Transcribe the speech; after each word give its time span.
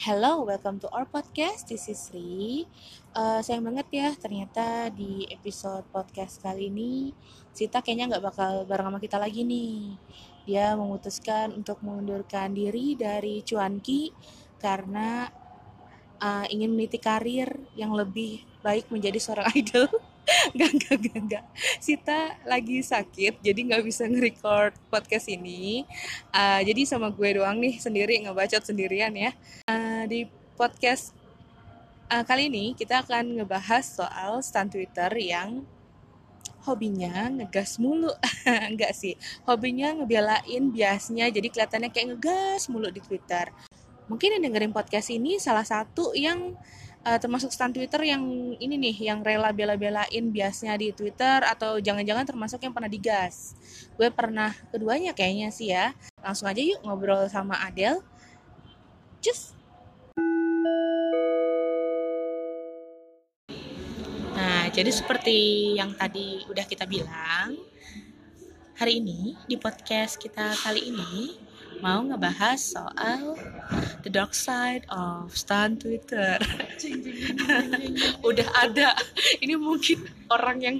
Hello, 0.00 0.48
welcome 0.48 0.80
to 0.80 0.88
our 0.96 1.04
podcast. 1.04 1.68
This 1.68 1.84
is 1.92 2.00
Sri. 2.08 2.64
Uh, 3.12 3.44
sayang 3.44 3.68
banget 3.68 3.84
ya, 3.92 4.08
ternyata 4.16 4.88
di 4.88 5.28
episode 5.28 5.84
podcast 5.92 6.40
kali 6.40 6.72
ini 6.72 7.12
Sita 7.52 7.84
kayaknya 7.84 8.16
nggak 8.16 8.24
bakal 8.32 8.64
bareng 8.64 8.88
sama 8.88 8.96
kita 8.96 9.20
lagi 9.20 9.44
nih. 9.44 10.00
Dia 10.48 10.72
memutuskan 10.72 11.52
untuk 11.52 11.84
mengundurkan 11.84 12.56
diri 12.56 12.96
dari 12.96 13.44
Cuanki 13.44 14.08
karena 14.56 15.28
uh, 16.16 16.48
ingin 16.48 16.72
meniti 16.72 16.96
karir 16.96 17.52
yang 17.76 17.92
lebih 17.92 18.40
baik 18.64 18.88
menjadi 18.88 19.20
seorang 19.20 19.52
idol. 19.60 19.84
Gak, 20.58 20.72
gak, 20.86 20.98
gak, 21.10 21.20
gak. 21.26 21.44
Sita 21.82 22.38
lagi 22.46 22.82
sakit, 22.86 23.42
jadi 23.42 23.60
nggak 23.66 23.82
bisa 23.82 24.06
nge-record 24.06 24.78
podcast 24.86 25.26
ini. 25.26 25.82
Uh, 26.30 26.62
jadi 26.62 26.86
sama 26.86 27.10
gue 27.10 27.34
doang 27.34 27.58
nih 27.58 27.82
sendiri 27.82 28.18
ngebacot 28.22 28.62
sendirian 28.62 29.10
ya. 29.14 29.34
Uh, 29.66 30.06
di 30.06 30.30
podcast 30.54 31.16
uh, 32.10 32.22
kali 32.26 32.50
ini 32.50 32.74
kita 32.74 33.06
akan 33.06 33.42
ngebahas 33.42 33.84
soal 33.86 34.42
stand 34.42 34.74
Twitter 34.74 35.10
yang 35.18 35.64
hobinya 36.68 37.32
ngegas 37.32 37.80
mulu 37.80 38.12
enggak 38.70 38.92
sih 38.92 39.16
hobinya 39.48 39.96
ngebelain 39.96 40.68
biasnya 40.68 41.32
jadi 41.32 41.48
kelihatannya 41.48 41.88
kayak 41.88 42.06
ngegas 42.16 42.68
mulu 42.68 42.92
di 42.92 43.00
Twitter 43.00 43.48
mungkin 44.12 44.36
yang 44.36 44.42
dengerin 44.50 44.74
podcast 44.74 45.08
ini 45.08 45.40
salah 45.40 45.64
satu 45.64 46.12
yang 46.12 46.52
uh, 47.04 47.18
termasuk 47.20 47.52
stand 47.52 47.76
Twitter 47.76 48.00
yang 48.04 48.22
ini 48.60 48.74
nih 48.76 49.12
yang 49.12 49.24
rela 49.24 49.52
bela-belain 49.52 50.24
biasnya 50.28 50.76
di 50.76 50.92
Twitter 50.92 51.44
atau 51.44 51.80
jangan-jangan 51.80 52.26
termasuk 52.28 52.60
yang 52.60 52.72
pernah 52.74 52.90
digas. 52.90 53.56
Gue 53.96 54.12
pernah 54.12 54.52
keduanya 54.72 55.16
kayaknya 55.16 55.48
sih 55.52 55.72
ya. 55.72 55.96
Langsung 56.20 56.48
aja 56.48 56.60
yuk 56.60 56.80
ngobrol 56.84 57.28
sama 57.28 57.56
Adele. 57.64 58.04
Cus. 59.20 59.56
Nah, 64.36 64.72
jadi 64.72 64.88
seperti 64.88 65.38
yang 65.76 65.92
tadi 65.92 66.48
udah 66.48 66.64
kita 66.64 66.88
bilang, 66.88 67.60
hari 68.80 69.04
ini 69.04 69.36
di 69.44 69.60
podcast 69.60 70.16
kita 70.16 70.56
kali 70.56 70.88
ini 70.88 71.36
mau 71.78 72.02
ngebahas 72.02 72.58
soal 72.58 73.38
the 74.02 74.10
dark 74.10 74.34
side 74.34 74.82
of 74.90 75.30
stan 75.32 75.78
Twitter. 75.78 76.36
Udah 78.28 78.48
ada. 78.58 78.98
Ini 79.38 79.54
mungkin 79.54 80.02
orang 80.26 80.58
yang 80.58 80.76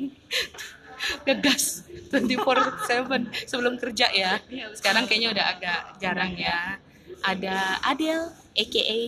ngegas 1.25 1.87
24/7 2.13 3.49
sebelum 3.49 3.79
kerja 3.79 4.11
ya. 4.11 4.43
Sekarang 4.77 5.07
kayaknya 5.07 5.33
udah 5.33 5.47
agak 5.57 5.81
jarang 6.03 6.35
ya. 6.37 6.77
Ada 7.25 7.81
Adele 7.87 8.33
aka 8.57 9.01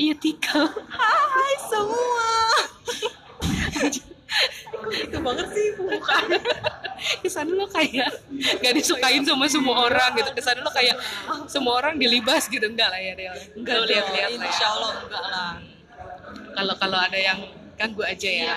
Utical. 0.00 0.66
Hai 0.98 1.54
semua. 1.68 2.30
itu 4.92 5.18
banget 5.20 5.48
sih 5.54 5.66
muka 5.80 6.16
kesan 7.20 7.48
lo 7.52 7.66
kayak 7.68 8.10
gak 8.60 8.74
disukain 8.76 9.22
sama 9.24 9.46
semua 9.48 9.88
orang 9.88 10.16
gitu. 10.16 10.30
Kesan 10.32 10.60
lo 10.64 10.70
kayak 10.72 10.96
semua 11.48 11.80
orang 11.80 11.94
dilibas 12.00 12.48
gitu. 12.48 12.64
Enggak 12.64 12.92
lah 12.92 13.00
ya 13.00 13.12
Del 13.16 13.34
enggak 13.56 13.74
lo 13.80 13.84
lihat-lihat 13.88 14.30
lah 14.32 14.40
ya. 14.40 14.48
insya 14.48 14.66
Allah 14.72 14.90
enggak 15.04 15.24
lah. 15.28 15.52
Kalau 16.54 16.74
kalau 16.80 16.98
ada 16.98 17.18
yang 17.18 17.38
ganggu 17.76 18.02
aja 18.06 18.30
ya. 18.30 18.56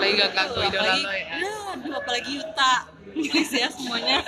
lagi 0.00 0.12
gak 0.16 0.30
ganggu 0.32 0.58
idola 0.64 0.94
lo 0.96 1.12
ya. 1.12 1.28
aduh, 1.74 1.92
apalagi 1.98 2.30
Yuta. 2.40 2.74
Guys 3.14 3.52
ya 3.54 3.68
semuanya. 3.70 4.18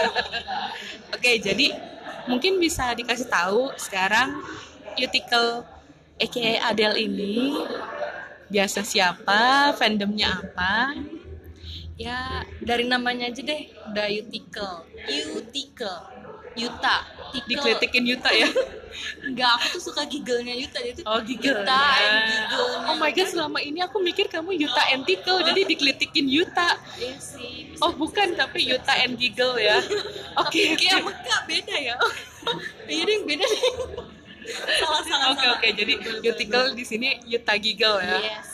Oke 1.14 1.42
jadi 1.42 1.74
mungkin 2.30 2.58
bisa 2.62 2.94
dikasih 2.94 3.26
tahu 3.26 3.74
sekarang 3.78 4.42
Utical 4.94 5.66
aka 6.16 6.72
Adele 6.72 6.96
ini 7.04 7.52
biasa 8.48 8.80
siapa? 8.86 9.74
Fandomnya 9.74 10.42
apa? 10.42 10.94
Ya 11.96 12.44
dari 12.60 12.84
namanya 12.84 13.32
aja 13.32 13.40
deh. 13.40 13.72
Udah 13.90 14.06
Utikel 14.10 14.84
Utikel 15.36 16.16
Yuta. 16.56 16.96
Tikel. 17.36 17.48
dikritikin 17.52 18.04
Yuta 18.08 18.32
ya? 18.32 18.48
Enggak 19.28 19.60
aku 19.60 19.76
tuh 19.76 19.92
suka 19.92 20.08
giggle-nya 20.08 20.56
Yuta. 20.56 20.80
Itu 20.80 21.04
Oh 21.04 21.20
giggle 21.20 21.52
Yuta 21.52 21.84
and 22.00 22.16
giggle 22.32 22.70
Oh 22.88 22.96
my 22.96 23.12
god 23.12 23.28
selama 23.28 23.60
ini 23.60 23.84
aku 23.84 24.00
mikir 24.00 24.24
kamu 24.32 24.56
Yuta 24.56 24.82
and 24.88 25.04
Tickle 25.04 25.44
Jadi 25.44 25.68
dikelitikin 25.68 26.26
Yuta. 26.32 26.80
Iya 26.96 27.16
sih 27.20 27.76
Oh 27.84 27.92
bukan 27.92 28.32
tapi 28.32 28.64
Yuta 28.72 28.96
and 29.04 29.20
Giggle 29.20 29.60
ya. 29.60 29.76
Oke 30.40 30.80
kayak 30.80 31.04
sama 31.04 31.12
Kak 31.12 31.44
beda 31.44 31.76
ya. 31.76 31.94
Iya 32.86 33.02
deh 33.04 33.18
beda 33.26 33.44
deh 33.44 33.64
salah 34.80 35.02
salah 35.02 35.26
Oke 35.34 35.46
oke 35.50 35.68
jadi 35.74 35.94
Uticle 36.22 36.64
di 36.76 36.84
sini 36.86 37.08
Yuta 37.26 37.54
Giggle 37.58 37.98
ya. 38.02 38.18
Yes. 38.22 38.48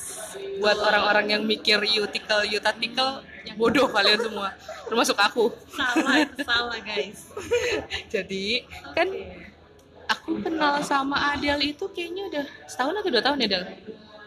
Buat 0.59 0.81
orang-orang 0.81 1.27
yang 1.39 1.43
mikir 1.45 1.79
Uticle 1.81 2.49
Yuta 2.49 2.73
Tickle 2.77 3.25
Bodoh 3.57 3.89
kalian 3.95 4.21
semua. 4.23 4.55
Termasuk 4.89 5.17
aku. 5.19 5.53
Salah 5.73 6.27
salah 6.45 6.79
guys. 6.81 7.29
Jadi 8.15 8.65
kan 8.97 9.09
aku 10.09 10.39
kenal 10.41 10.81
sama 10.85 11.35
Adele 11.35 11.75
itu 11.75 11.85
kayaknya 11.91 12.29
udah 12.29 12.45
setahun 12.69 12.95
atau 13.01 13.11
dua 13.11 13.23
tahun 13.25 13.45
ya 13.45 13.49
Del? 13.49 13.65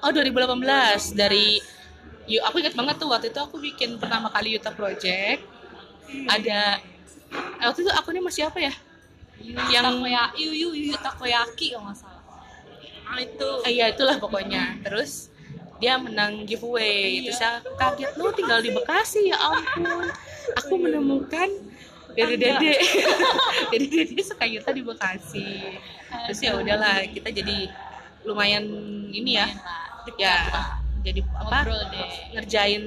Oh 0.03 0.11
2018 0.13 1.17
dari 1.17 1.61
Yu, 2.25 2.41
aku 2.41 2.57
ingat 2.57 2.73
banget 2.73 2.97
tuh 2.97 3.09
waktu 3.13 3.29
itu 3.29 3.37
aku 3.37 3.61
bikin 3.61 4.01
pertama 4.01 4.33
kali 4.33 4.57
Yuta 4.57 4.73
Project. 4.73 5.45
Ada 6.25 6.81
waktu 7.61 7.85
itu 7.85 7.91
akunnya 7.93 8.21
masih 8.25 8.49
apa 8.49 8.59
ya? 8.61 8.73
Yang 9.43 9.83
takoya 9.83 10.31
yu 10.39 10.51
yu 10.73 10.95
takoyaki 10.97 11.75
kalau 11.75 11.91
nggak 11.91 11.97
salah 11.99 12.15
ah 13.05 13.19
itu 13.21 13.49
Eh, 13.65 13.71
iya 13.77 13.93
itulah 13.93 14.17
pokoknya. 14.17 14.81
Terus 14.81 15.29
dia 15.77 15.97
menang 16.01 16.45
giveaway. 16.49 17.21
Terus 17.25 17.37
saya 17.37 17.61
kaget 17.77 18.11
lu 18.17 18.33
tinggal 18.33 18.59
di 18.65 18.73
Bekasi 18.73 19.29
ya 19.29 19.37
ampun. 19.37 20.09
Aku 20.63 20.73
menemukan 20.77 21.49
Dede 22.15 22.35
Dede. 22.39 22.73
Dede 23.71 23.87
Dede 23.91 24.23
suka 24.25 24.45
Yuta 24.49 24.73
di 24.73 24.81
Bekasi. 24.81 25.77
Terus 26.29 26.39
ya 26.41 26.57
udahlah 26.57 27.05
kita 27.11 27.29
jadi 27.29 27.69
lumayan 28.25 28.65
ini 29.13 29.37
ya. 29.37 29.47
Ya 30.17 30.35
jadi 31.05 31.21
apa? 31.21 31.61
ngobrol 31.61 31.81
deh 31.87 32.09
Ngerjain 32.33 32.81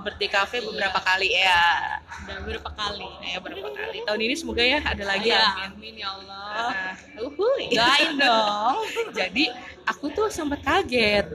birthday 0.00 0.30
cafe 0.30 0.56
beberapa 0.60 0.98
kali 0.98 1.34
ya. 1.34 1.98
udah 2.22 2.36
berapa 2.40 2.70
kali 2.70 3.06
Ya 3.20 3.38
beberapa 3.38 3.68
kali. 3.68 3.98
Tahun 4.00 4.20
ini 4.20 4.34
semoga 4.34 4.62
ya 4.62 4.78
ada 4.80 5.04
lagi 5.04 5.28
ya 5.28 5.42
amin. 5.52 5.70
amin 5.74 5.94
ya 5.96 6.08
Allah 6.10 6.34
Nah, 6.46 6.94
uhuy. 7.20 7.74
dong 8.16 8.76
Jadi 9.18 9.44
aku 9.84 10.08
tuh 10.08 10.30
sempat 10.30 10.62
kaget 10.62 11.26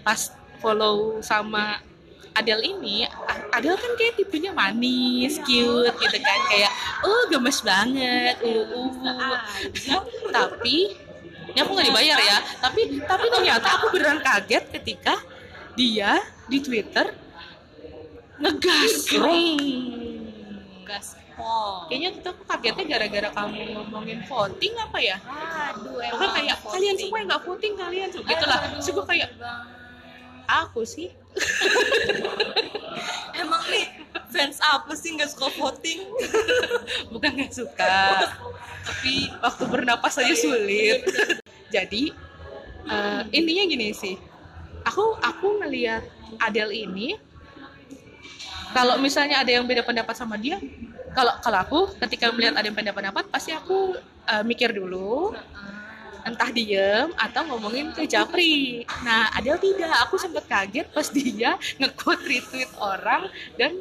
pas 0.00 0.30
follow 0.56 1.18
sama 1.20 1.82
Adele 2.32 2.64
ini, 2.64 3.04
A- 3.04 3.52
Adele 3.52 3.76
kan 3.76 3.92
kayak 3.92 4.16
tipenya 4.16 4.50
manis, 4.50 5.36
cute 5.36 5.92
gitu 5.92 6.16
kan, 6.18 6.38
kayak 6.48 6.72
oh 7.04 7.28
gemes 7.28 7.60
banget, 7.60 8.40
uh, 8.40 8.64
uh. 8.72 9.36
Tapi 10.32 10.96
ini 11.44 11.58
aku 11.60 11.70
nggak 11.70 11.86
dibayar 11.86 12.16
ya, 12.16 12.38
tapi 12.56 12.80
tapi 12.98 13.26
ternyata 13.28 13.68
aku 13.76 13.92
beneran 13.92 14.24
kaget 14.24 14.64
ketika 14.72 15.20
dia 15.78 16.20
di 16.48 16.58
Twitter 16.60 17.06
ngegas, 18.42 19.06
gaspol 20.82 21.88
Kayaknya 21.88 22.08
tuh 22.20 22.30
aku 22.36 22.42
kagetnya 22.44 22.84
gara-gara 22.84 23.28
kamu 23.32 23.60
ngomongin 23.72 24.20
voting 24.28 24.74
apa 24.76 24.98
ya? 25.00 25.16
aduh 25.72 25.96
Pokoknya 25.96 26.30
kayak 26.36 26.56
kalian 26.60 26.96
semua 27.00 27.18
yang 27.18 27.28
nggak 27.32 27.44
voting 27.48 27.72
kalian 27.76 28.08
tuh. 28.12 28.22
Gitu 28.22 28.44
lah. 28.44 28.58
Terus 28.76 28.88
gue 28.92 29.04
kayak 29.08 29.28
aku 30.44 30.82
sih. 30.84 31.08
Emang 33.40 33.64
nih 33.72 33.88
fans 34.28 34.60
apa 34.60 34.92
sih 34.92 35.16
nggak 35.16 35.32
suka 35.32 35.48
voting? 35.56 36.04
Bukan 37.12 37.30
nggak 37.32 37.52
suka, 37.52 38.28
tapi 38.84 39.32
waktu 39.40 39.64
bernapas 39.68 40.20
aja 40.20 40.34
sulit. 40.36 41.00
Jadi 41.72 42.12
eh, 42.88 43.22
intinya 43.32 43.64
gini 43.64 43.96
sih, 43.96 44.20
aku 44.84 45.04
aku 45.22 45.46
ngelihat 45.62 46.02
Adele 46.40 46.72
ini 46.72 47.18
kalau 48.72 48.96
misalnya 48.96 49.44
ada 49.44 49.52
yang 49.52 49.68
beda 49.68 49.84
pendapat 49.84 50.16
sama 50.16 50.40
dia, 50.40 50.56
kalau 51.12 51.32
kalau 51.44 51.58
aku 51.60 51.80
ketika 52.08 52.32
melihat 52.32 52.56
ada 52.56 52.64
yang 52.64 52.76
beda 52.76 52.96
pendapat 52.96 53.28
pasti 53.28 53.52
aku 53.52 53.92
eh, 54.24 54.44
mikir 54.48 54.72
dulu 54.72 55.36
entah 56.22 56.48
diem 56.54 57.10
atau 57.18 57.42
ngomongin 57.50 57.90
ke 57.92 58.06
Japri. 58.06 58.86
Nah, 59.02 59.28
Adele 59.34 59.58
tidak. 59.58 59.90
Aku 60.06 60.16
sempat 60.16 60.46
kaget 60.46 60.86
pas 60.94 61.10
dia 61.10 61.58
nge-quote 61.82 62.22
retweet 62.24 62.70
orang 62.78 63.26
dan 63.58 63.74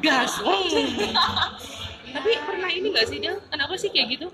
gas. 0.00 0.40
Hmm. 0.40 1.12
Tapi 2.16 2.30
pernah 2.48 2.70
ini 2.72 2.92
gak 2.96 3.06
sih 3.12 3.20
dia? 3.20 3.36
Kenapa 3.52 3.76
sih 3.76 3.92
kayak 3.92 4.08
gitu? 4.16 4.28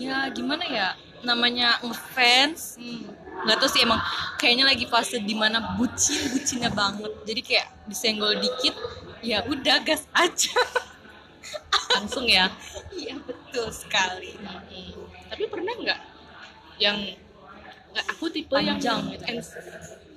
ya 0.00 0.32
gimana 0.32 0.64
ya 0.64 0.88
namanya 1.20 1.76
ngefans 1.84 2.80
nggak 3.40 3.56
tahu 3.56 3.70
sih 3.70 3.82
emang 3.82 4.00
kayaknya 4.36 4.64
lagi 4.66 4.84
fase 4.84 5.16
di 5.18 5.32
mana 5.32 5.74
bucin 5.74 6.20
bucinnya 6.30 6.70
banget 6.70 7.12
jadi 7.24 7.40
kayak 7.40 7.66
disenggol 7.86 8.36
dikit 8.36 8.74
ya 9.20 9.44
udah 9.44 9.80
gas 9.80 10.04
aja 10.12 10.54
Langsung 11.90 12.24
ya. 12.24 12.46
iya 12.94 13.18
betul 13.18 13.66
sekali 13.72 14.36
Tapi 15.26 15.42
pernah 15.48 15.74
nggak 15.74 16.00
yang 16.78 16.96
nggak 17.90 18.06
aku 18.08 18.30
tipe 18.30 18.54
yang 18.56 18.78
gitu. 18.78 19.24
ans- 19.26 19.56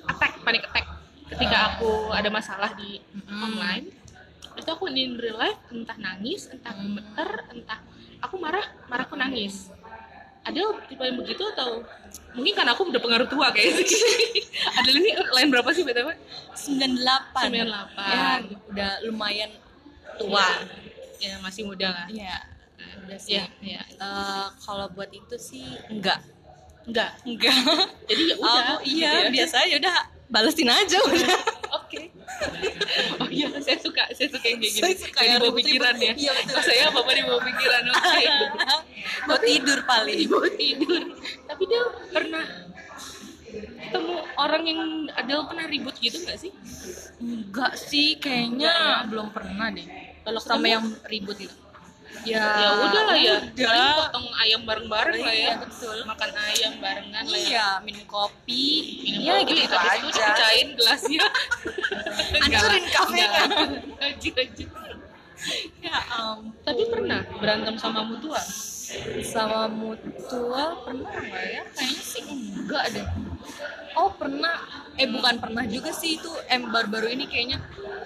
attack 0.05 0.37
panic 0.43 0.63
attack 0.69 0.85
ketika 1.27 1.57
aku 1.73 2.13
ada 2.13 2.29
masalah 2.29 2.71
di 2.77 3.01
Mm-mm. 3.09 3.39
online 3.41 3.85
itu 4.53 4.69
aku 4.69 4.85
in 4.85 5.17
real 5.17 5.35
life 5.35 5.57
entah 5.73 5.97
nangis 5.97 6.45
entah 6.47 6.69
Hmm. 6.71 6.93
gemeter 6.93 7.29
entah 7.49 7.79
aku 8.21 8.35
marah 8.37 8.63
marah 8.85 9.03
aku 9.03 9.17
nangis 9.17 9.73
ada 10.43 10.59
tipe 10.85 10.99
yang 10.99 11.15
begitu 11.15 11.43
atau 11.49 11.79
mungkin 12.33 12.51
karena 12.51 12.71
aku 12.71 12.83
udah 12.85 12.99
pengaruh 12.99 13.25
tua 13.25 13.47
kayaknya 13.49 13.87
ada 14.77 14.89
ini 14.91 15.09
lain 15.29 15.47
berapa 15.49 15.69
sih 15.69 15.81
btw 15.81 16.11
98 16.51 17.47
98. 17.47 17.95
ya 17.95 18.27
udah 18.67 18.91
lumayan 19.07 19.51
tua 20.15 20.47
ya 21.17 21.39
masih 21.39 21.63
muda 21.63 21.87
lah 21.89 22.05
Iya, 22.05 22.37
udah 23.01 23.17
sih. 23.17 23.39
ya 23.39 23.47
ya 23.61 23.81
Eh, 23.87 24.47
kalau 24.59 24.91
buat 24.91 25.07
itu 25.09 25.35
sih 25.37 25.63
enggak. 25.87 26.19
enggak 26.83 27.15
Enggak. 27.23 27.55
jadi 28.05 28.21
ya 28.25 28.35
udah 28.43 28.63
Aku 28.69 28.75
iya, 28.83 29.09
gitu 29.09 29.23
ya. 29.23 29.31
biasa 29.31 29.55
aja 29.63 29.75
udah 29.79 29.95
balesin 30.27 30.67
aja 30.67 30.97
udah. 30.99 31.37
Oke 31.93 32.03
oh 33.19 33.29
iya 33.29 33.47
saya 33.55 33.77
suka 33.77 34.03
saya 34.11 34.27
suka 34.27 34.41
yang 34.43 34.57
kayak 34.57 34.65
gini 34.65 34.79
Saya 34.79 34.95
suka 34.97 35.19
yang 35.21 35.39
ribut-ribut. 35.39 35.57
pikiran 35.61 35.95
ya 35.97 36.13
Iya, 36.15 36.31
betul. 36.35 36.55
Oh, 36.55 36.63
saya 36.63 36.83
apa 36.87 36.99
di 37.07 37.21
bawah 37.23 37.43
pikiran 37.43 37.83
oke 37.87 38.23
Mau 39.27 39.37
tidur 39.39 39.79
paling. 39.83 40.25
mau 40.31 40.47
tidur 40.49 41.01
tapi 41.45 41.63
dia 41.65 41.81
pernah 42.09 42.45
ketemu 43.53 44.15
orang 44.35 44.63
yang 44.63 44.79
ada 45.11 45.33
pernah 45.45 45.65
ribut 45.67 45.95
gitu 45.95 46.17
nggak 46.19 46.39
sih 46.39 46.51
Enggak 47.19 47.77
sih, 47.77 48.17
kayaknya 48.17 48.73
belum 49.07 49.29
pernah 49.29 49.69
deh. 49.69 49.85
kalau 50.21 50.39
Sama 50.39 50.65
yang 50.67 50.83
ribut 51.05 51.37
itu. 51.37 51.55
Ya, 52.21 52.45
ya 52.53 52.69
udah 52.79 53.03
lah 53.05 53.17
ya 53.17 53.33
udah. 53.41 53.89
potong 53.99 54.29
ayam 54.37 54.61
bareng-bareng 54.63 55.17
lah 55.17 55.33
ya 55.33 55.49
Iya, 55.49 55.53
betul. 55.59 55.97
makan 56.03 56.29
ayam 56.31 56.73
barengan 56.77 57.25
lah 57.25 57.39
ya 57.39 57.49
Iya, 57.49 57.67
minum 57.81 58.05
kopi. 58.05 58.65
minum 59.01 59.21
Iya, 59.23 59.33
kopi, 59.39 59.51
gitu, 59.55 59.73
habis 59.73 59.97
itu 59.97 60.07
aja. 60.07 60.13
dipecahin 60.21 60.67
gelasnya 60.73 61.25
Hancurin 62.41 62.85
kafenya. 62.89 63.43
Ya 65.83 65.97
ampun. 66.07 66.55
tapi 66.63 66.87
pernah 66.87 67.19
berantem 67.35 67.75
sama 67.75 68.07
mutual 68.07 68.39
sama 69.25 69.65
mutual 69.67 70.85
pernah 70.85 71.09
nggak 71.09 71.45
ya? 71.49 71.63
Kayaknya 71.73 72.03
sih 72.03 72.23
enggak 72.29 72.85
deh. 72.93 73.07
Oh 73.93 74.09
pernah, 74.13 74.63
eh 74.97 75.05
bukan 75.09 75.37
pernah 75.41 75.63
juga 75.65 75.89
sih 75.91 76.17
itu 76.21 76.29
em 76.49 76.69
baru-baru 76.69 77.09
ini 77.13 77.25
kayaknya 77.25 77.57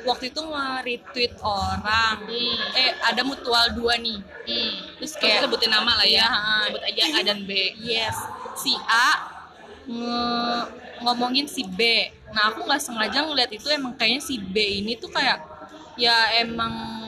waktu 0.08 0.32
itu 0.32 0.40
nge-retweet 0.40 1.34
orang. 1.44 2.24
Hmm. 2.26 2.58
Eh 2.78 2.92
ada 3.04 3.22
mutual 3.22 3.76
dua 3.76 4.00
nih. 4.00 4.20
hmm. 4.22 4.98
Terus 5.02 5.14
kayak 5.20 5.22
kayak 5.22 5.42
sebutin 5.46 5.72
nama 5.72 5.92
lah 6.00 6.08
ya 6.08 6.26
Iya. 6.28 6.56
sebut 6.72 6.84
aja 6.88 7.04
A 7.04 7.20
dan 7.22 7.40
B 7.46 7.52
yes 7.84 8.18
si 8.56 8.74
A 8.88 9.10
nge- 9.88 10.68
ngomongin 11.00 11.46
si 11.46 11.64
B. 11.64 11.80
Nah 12.30 12.52
aku 12.52 12.64
nggak 12.64 12.82
sengaja 12.82 13.24
ngeliat 13.24 13.52
itu 13.52 13.68
emang 13.68 13.94
kayaknya 13.94 14.22
si 14.22 14.36
B 14.38 14.56
ini 14.82 14.96
tuh 14.96 15.10
kayak 15.10 15.42
ya 15.96 16.14
emang 16.38 17.06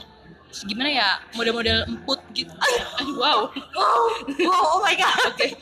gimana 0.66 0.90
ya 0.90 1.10
model-model 1.34 1.86
emput 1.88 2.20
gitu. 2.34 2.50
Aduh 3.00 3.16
wow 3.16 3.40
wow, 3.54 4.02
wow, 4.42 4.64
oh 4.76 4.82
my 4.82 4.94
god. 4.94 5.14
Oke, 5.30 5.54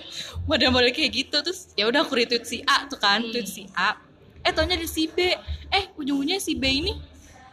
model-model 0.45 0.91
kayak 0.91 1.12
gitu 1.13 1.38
terus 1.41 1.71
ya 1.74 1.85
udah 1.85 2.01
aku 2.01 2.15
retweet 2.15 2.44
si 2.44 2.63
A 2.63 2.88
tuh 2.88 2.95
kan, 2.95 3.19
Hmm. 3.19 3.31
tweet 3.31 3.47
si 3.47 3.63
A. 3.74 4.00
Eh 4.41 4.51
taunya 4.51 4.75
di 4.75 4.88
si 4.88 5.06
B. 5.06 5.35
Eh 5.68 5.91
ujung-ujungnya 5.94 6.39
si 6.39 6.56
B 6.56 6.63
ini 6.63 6.95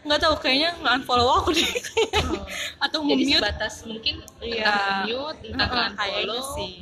nggak 0.04 0.20
tahu 0.20 0.36
kayaknya 0.38 0.76
nggak 0.78 0.94
unfollow 1.00 1.40
aku 1.40 1.50
deh 1.50 1.64
kayaknya. 1.64 2.44
atau 2.78 3.02
jadi 3.02 3.24
sebatas 3.34 3.74
mungkin 3.82 4.20
Iya. 4.38 4.68
entah 4.68 5.00
mute 5.08 5.38
entah 5.48 5.66
Heeh, 5.66 5.86
unfollow 5.90 6.40
sih. 6.54 6.72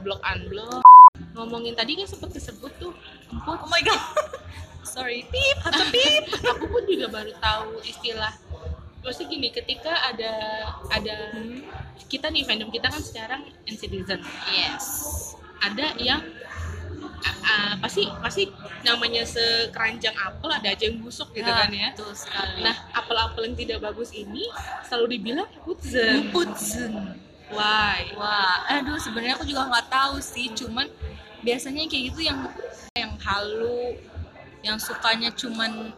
block 0.00 0.24
unblock 0.24 0.80
ngomongin 1.36 1.76
tadi 1.76 2.00
kan 2.00 2.08
sempat 2.08 2.32
disebut 2.32 2.72
tuh 2.80 2.96
emput 3.32 3.58
Oh 3.58 3.66
my 3.66 3.80
god. 3.80 4.00
Sorry, 4.84 5.24
pip, 5.24 5.58
atau 5.62 5.84
pip. 5.88 6.22
aku 6.52 6.64
pun 6.66 6.82
juga 6.84 7.08
baru 7.08 7.32
tahu 7.34 7.80
istilah 7.82 8.34
maksudnya 9.00 9.28
gini 9.30 9.48
ketika 9.50 9.90
ada 10.04 10.32
ada 10.86 11.16
kita 12.06 12.28
nih 12.28 12.44
fandom 12.44 12.68
kita 12.68 12.86
kan 12.86 13.00
sekarang 13.00 13.40
citizen 13.66 14.22
Yes. 14.46 14.86
ada 15.58 15.90
yang 15.96 16.22
a- 17.42 17.74
pasti 17.78 18.06
pasti 18.20 18.46
namanya 18.82 19.22
sekeranjang 19.24 20.14
apel 20.14 20.50
ada 20.50 20.68
aja 20.68 20.84
yang 20.84 20.98
busuk 20.98 21.30
gitu 21.32 21.46
kan 21.46 21.66
ya 21.68 21.90
Betul 21.90 22.14
sekali. 22.14 22.62
nah 22.62 22.76
apel-apel 22.92 23.42
yang 23.44 23.56
tidak 23.56 23.78
bagus 23.80 24.10
ini 24.12 24.46
selalu 24.84 25.18
dibilang 25.18 25.50
putzen 25.62 26.30
Putzen. 26.30 27.18
why 27.50 28.06
Wah, 28.14 28.70
aduh 28.70 28.96
sebenarnya 28.96 29.34
aku 29.34 29.44
juga 29.44 29.66
nggak 29.66 29.88
tahu 29.88 30.16
sih, 30.18 30.46
cuman 30.52 30.86
biasanya 31.42 31.86
kayak 31.86 32.04
gitu 32.08 32.20
yang 32.22 32.38
yang 32.94 33.12
halu, 33.18 33.98
yang 34.60 34.78
sukanya 34.78 35.30
cuman 35.32 35.90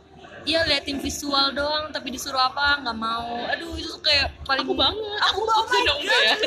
ya 0.44 0.60
liatin 0.62 0.98
visual 0.98 1.52
doang 1.52 1.88
tapi 1.88 2.10
disuruh 2.10 2.40
apa 2.42 2.80
nggak 2.80 2.98
mau. 2.98 3.44
Aduh 3.48 3.72
itu 3.74 3.92
kayak 4.00 4.32
paling 4.42 4.60
aku 4.62 4.74
banget 4.74 5.18
Aku 5.26 5.40
aku 5.40 5.62
banget. 5.64 5.84
dong 5.86 6.00
ya 6.02 6.36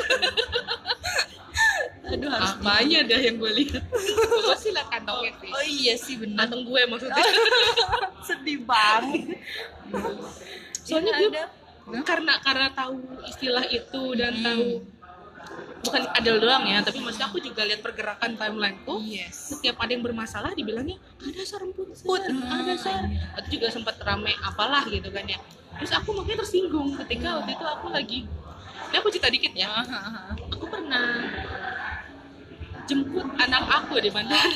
Aduh 2.08 2.30
harus 2.30 2.56
apanya 2.56 3.04
dah 3.04 3.20
yang 3.20 3.36
gue 3.36 3.52
lihat 3.54 3.84
gue 4.46 4.56
sih 4.56 4.72
liat 4.72 4.88
kantongnya 4.88 5.32
sih 5.36 5.50
Oh 5.50 5.60
iya 5.62 5.94
sih 5.94 6.16
benar. 6.16 6.46
kantong 6.46 6.64
gue 6.64 6.80
maksudnya 6.88 7.20
Sedih 8.26 8.58
banget. 8.62 9.36
soalnya 10.80 11.12
Iya, 11.20 11.44
gue 11.84 12.00
karena 12.02 12.40
karena 12.40 12.72
tahu 12.72 12.96
istilah 13.24 13.64
itu 13.66 14.02
dan 14.14 14.32
Hmm. 14.34 14.44
tahu 14.46 14.66
bukan 15.78 16.02
adil 16.12 16.36
doang 16.38 16.64
ya 16.64 16.82
tapi 16.82 16.98
maksudnya 16.98 17.26
aku 17.26 17.38
juga 17.38 17.62
lihat 17.62 17.80
pergerakan 17.80 18.34
timeline 18.34 18.78
tuh 18.82 18.98
Yes. 19.00 19.54
setiap 19.54 19.78
ada 19.78 19.90
yang 19.90 20.02
bermasalah 20.02 20.52
dibilangnya 20.52 20.98
ada 21.18 21.42
sarung 21.42 21.70
put. 21.70 21.94
Put. 21.94 22.22
ada 22.26 22.74
sar 22.74 23.06
itu 23.38 23.48
juga 23.56 23.70
sempat 23.70 23.96
rame 23.98 24.34
apalah 24.40 24.82
gitu 24.84 25.08
kan 25.08 25.24
ya. 25.24 25.38
Terus 25.78 25.92
aku 25.92 26.10
makanya 26.12 26.42
tersinggung 26.42 26.92
ketika 26.96 27.38
waktu 27.38 27.54
itu 27.54 27.64
aku 27.64 27.86
lagi 27.88 28.18
ini 28.88 28.96
aku 28.96 29.08
cerita 29.08 29.28
dikit 29.28 29.52
ya. 29.54 29.70
Aku 30.50 30.66
pernah 30.66 31.22
jemput 32.84 33.28
anak 33.36 33.62
aku 33.68 34.00
di 34.00 34.08
bandara 34.08 34.48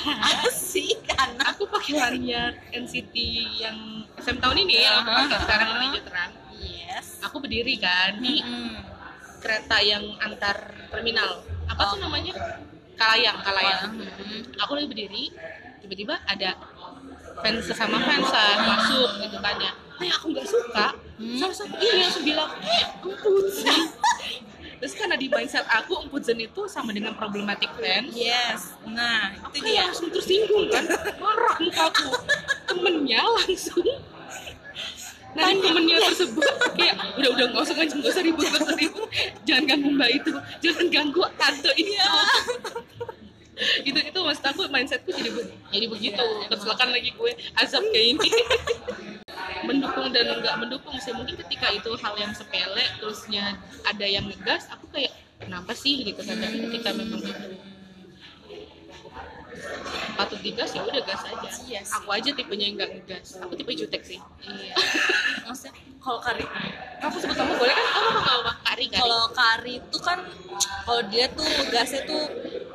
Asik 0.42 1.04
anak. 1.14 1.52
aku 1.52 1.68
pakai 1.68 2.00
lanyard 2.00 2.56
NCT 2.72 3.14
yang 3.60 3.76
SM 4.16 4.40
tahun 4.40 4.56
ini 4.58 4.80
yang 4.80 5.04
aku 5.04 5.10
pakai 5.28 5.38
sekarang 5.38 5.68
ini 5.84 5.98
terang 6.00 6.32
Yes. 6.58 7.18
aku 7.20 7.38
berdiri 7.38 7.74
kan. 7.76 8.18
Di 8.18 8.40
Mm. 8.40 8.91
Kereta 9.42 9.76
yang 9.82 10.04
antar 10.22 10.70
terminal. 10.88 11.42
Apa 11.66 11.82
tuh 11.92 11.98
namanya? 11.98 12.32
Kalayang 12.94 13.38
kalayang. 13.42 13.82
Mm. 13.98 14.42
aku 14.62 14.78
lagi 14.78 14.86
berdiri 14.86 15.24
tiba-tiba 15.82 16.14
ada 16.30 16.54
fans 17.42 17.66
sesama 17.66 17.98
fans 18.06 18.30
masuk 18.62 19.10
gitu 19.18 19.38
kan 19.42 19.58
ya. 19.58 19.72
Nah 19.98 20.04
yang 20.06 20.16
aku 20.16 20.26
nggak 20.30 20.46
suka. 20.46 20.86
Hmm. 21.22 21.38
salah 21.38 21.54
satu 21.54 21.74
ini 21.78 22.02
langsung 22.02 22.24
bilang 22.26 22.50
"Eh, 22.66 22.82
emputzen 22.98 23.94
terus 24.82 24.98
karena 24.98 25.14
di 25.14 25.30
mindset 25.30 25.62
aku 25.70 26.02
emputzen 26.02 26.34
itu 26.42 26.66
sama 26.66 26.90
dengan 26.90 27.14
problematic 27.14 27.70
fans. 27.78 28.10
Yes. 28.10 28.74
Nah, 28.82 29.30
aku 29.38 29.54
itu 29.62 29.70
kayak 29.70 29.78
dia. 29.78 29.86
langsung 29.86 30.10
tersinggung 30.10 30.66
kan. 30.66 30.82
Marah 31.22 31.54
muka 31.62 31.82
aku. 31.86 32.10
Temennya 32.66 33.22
langsung 33.22 33.86
Nah, 35.32 35.48
temennya 35.48 35.96
tersebut 36.12 36.44
kayak 36.76 36.96
udah 37.16 37.30
udah 37.32 37.44
nggak 37.48 37.62
usah 37.64 37.74
nggak 37.76 38.12
usah 38.12 38.22
ribut 38.24 38.44
nggak 38.44 38.62
usah 38.68 38.76
ribut. 38.76 39.08
Jangan 39.48 39.64
ganggu 39.64 39.88
mbak 39.96 40.10
itu. 40.12 40.32
Jangan 40.60 40.86
ganggu 40.92 41.22
tante 41.40 41.70
itu. 41.76 41.96
Itu 43.86 43.94
itu 43.94 44.18
maksud 44.18 44.42
aku 44.42 44.66
mindsetku 44.66 45.12
jadi 45.14 45.30
be- 45.30 45.54
jadi 45.70 45.86
begitu. 45.86 46.18
Iya, 46.18 46.50
terus 46.50 46.66
kan 46.74 46.88
lagi 46.90 47.14
gue 47.14 47.30
azab 47.62 47.84
kayak 47.94 48.18
ini. 48.18 48.28
Mendukung 49.68 50.10
dan 50.10 50.42
nggak 50.42 50.56
mendukung 50.58 50.96
sih. 50.98 51.14
Mungkin 51.14 51.38
ketika 51.46 51.70
itu 51.70 51.94
hal 51.94 52.14
yang 52.18 52.32
sepele 52.34 52.82
terusnya 52.98 53.54
ada 53.86 54.02
yang 54.02 54.26
ngegas 54.26 54.66
aku 54.66 54.90
kayak 54.90 55.14
kenapa 55.38 55.78
sih? 55.78 56.02
Gitu 56.02 56.18
kan. 56.26 56.42
Tapi 56.42 56.58
ketika 56.70 56.90
memang 56.96 57.22
itu 57.22 57.46
patut 60.22 60.38
digas 60.38 60.70
ya 60.70 60.82
udah 60.86 61.02
gas 61.02 61.22
aja. 61.26 61.48
Iya 61.66 61.80
sih. 61.82 61.94
aku 61.98 62.08
aja 62.14 62.30
tipenya 62.30 62.64
yang 62.70 62.76
nggak 62.78 62.90
ngegas. 62.94 63.42
Aku 63.42 63.52
tipe 63.58 63.72
jutek 63.74 64.02
sih. 64.06 64.22
Iya. 64.46 64.74
Maksudnya 65.50 65.74
kalau 65.98 66.18
kari 66.22 66.44
aku 67.02 67.16
sebut 67.18 67.34
kamu 67.34 67.52
boleh 67.58 67.74
kan? 67.74 67.86
Oh 67.98 68.10
nggak 68.14 68.36
apa 68.38 68.52
kari 68.62 68.84
kari? 68.86 69.00
Kalau 69.02 69.22
kari 69.34 69.74
itu 69.82 69.98
kan 69.98 70.18
kalau 70.86 71.02
dia 71.10 71.26
tuh 71.34 71.48
gasnya 71.74 72.02
tuh 72.06 72.22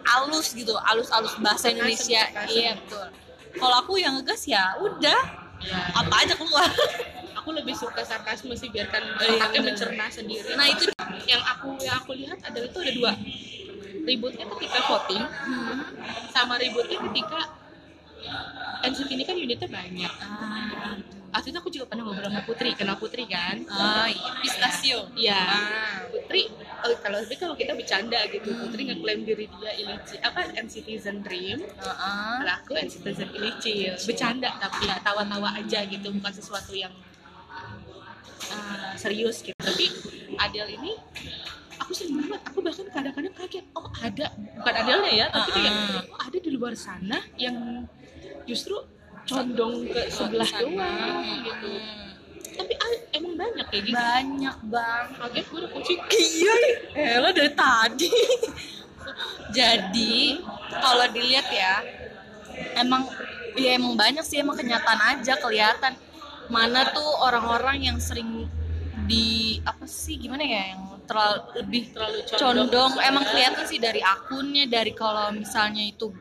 alus 0.08 0.48
gitu, 0.56 0.76
alus-alus 0.76 1.40
bahasa 1.40 1.72
Indonesia. 1.72 2.28
Iya 2.52 2.76
betul. 2.84 3.08
Kalau 3.58 3.76
aku 3.80 3.94
yang 3.96 4.20
ngegas 4.20 4.44
ya 4.44 4.76
udah. 4.84 5.48
Ya, 5.58 5.90
apa 5.90 6.22
aja 6.22 6.38
keluar. 6.38 6.70
aku 7.34 7.50
lebih 7.50 7.74
suka 7.74 8.04
sarkasme 8.04 8.54
sih 8.60 8.68
biarkan 8.70 9.02
iya, 9.24 9.40
otaknya 9.40 9.72
mencerna 9.72 10.06
sendiri. 10.12 10.52
Nah 10.54 10.68
itu 10.68 10.92
yang 11.26 11.40
aku 11.48 11.80
yang 11.80 11.96
aku 11.98 12.12
lihat 12.14 12.44
adalah 12.44 12.68
itu 12.68 12.78
ada 12.84 12.92
dua 12.92 13.12
ributnya 14.08 14.48
ketika 14.56 14.80
voting 14.88 15.24
hmm. 15.28 15.80
sama 16.32 16.56
ributnya 16.56 16.98
ketika 17.12 17.40
NCT 18.88 19.10
ini 19.14 19.24
kan 19.28 19.36
unitnya 19.36 19.68
banyak 19.68 20.14
ah, 20.24 20.96
waktu 21.48 21.54
itu 21.54 21.58
aku 21.60 21.70
juga 21.70 21.86
pernah 21.92 22.04
ngobrol 22.08 22.32
sama 22.32 22.42
Putri 22.48 22.70
kenal 22.74 22.98
Putri 22.98 23.24
kan 23.30 23.62
ah, 23.70 24.10
iya. 24.10 24.32
pistachio. 24.42 25.00
Iya 25.14 25.38
Ah. 25.38 25.98
Putri 26.10 26.50
oh, 26.84 26.98
kalau 27.04 27.18
tapi 27.22 27.36
kalau 27.38 27.54
kita 27.54 27.78
bercanda 27.78 28.20
gitu 28.32 28.50
Putri 28.58 28.90
ngeklaim 28.90 29.22
diri 29.22 29.46
dia 29.48 29.72
Ilici 29.78 30.18
apa 30.24 30.50
Citizen 30.66 31.22
Dream 31.22 31.62
Heeh. 31.62 32.34
kalau 32.42 32.54
aku 32.64 32.72
Citizen 32.90 33.30
Ilicil 33.32 33.94
bercanda 33.96 34.50
tapi 34.58 34.90
ya 34.90 34.98
tawa-tawa 35.06 35.56
aja 35.56 35.86
gitu 35.86 36.08
bukan 36.10 36.34
sesuatu 36.34 36.74
yang 36.74 36.92
uh, 38.52 38.92
serius 38.98 39.46
gitu 39.46 39.58
tapi 39.62 39.94
Adele 40.38 40.74
ini 40.80 40.94
aku 41.78 41.92
sering 41.94 42.16
banget 42.20 42.42
aku 42.46 42.60
bahkan 42.62 42.86
kadang-kadang 42.90 43.34
kaget 43.38 43.66
oh 43.78 43.88
ada. 44.02 44.28
Bukan 44.36 44.74
Adele 44.74 45.10
ya 45.14 45.26
tapi 45.30 45.50
kayak 45.54 45.74
Uh-uh. 45.74 46.14
oh, 46.14 46.20
ada 46.26 46.38
di 46.38 46.50
luar 46.54 46.74
sana 46.74 47.18
yang 47.38 47.86
justru 48.50 48.76
condong 49.28 49.86
ke 49.92 50.02
sebelah 50.10 50.52
doang 50.58 51.26
gitu. 51.44 51.72
Tapi 52.58 52.74
ah, 52.74 52.94
emang 53.14 53.34
banyak 53.38 53.66
kayak 53.70 53.84
gitu. 53.86 53.96
Banyak 53.96 54.58
bang. 54.72 55.06
Kaget 55.14 55.46
gue 55.46 55.60
udah 55.62 55.72
kucing. 55.78 56.00
Iya 56.10 56.56
Ella 56.96 57.30
dari 57.36 57.52
tadi. 57.54 58.12
Jadi 59.54 60.42
kalau 60.74 61.06
dilihat 61.14 61.48
ya 61.54 61.74
emang 62.82 63.08
ya 63.56 63.78
emang 63.78 63.94
banyak 63.96 64.26
sih 64.26 64.42
emang 64.42 64.58
kenyataan 64.58 65.18
aja 65.18 65.38
kelihatan. 65.38 65.94
Mana 66.48 66.88
tuh 66.96 67.08
orang-orang 67.28 67.92
yang 67.92 67.98
sering 68.00 68.48
di 69.08 69.60
apa 69.64 69.88
sih 69.88 70.20
gimana 70.20 70.44
ya 70.44 70.76
yang 70.76 70.97
terlalu 71.08 71.40
lebih 71.64 71.84
terlalu 71.96 72.20
condong. 72.36 72.94
Emang 73.02 73.24
kelihatan 73.26 73.64
sih 73.66 73.80
dari 73.80 74.04
akunnya 74.04 74.68
dari 74.68 74.92
kalau 74.92 75.32
misalnya 75.32 75.82
itu 75.88 76.12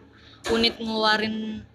unit 0.54 0.78
ngeluarin 0.78 1.66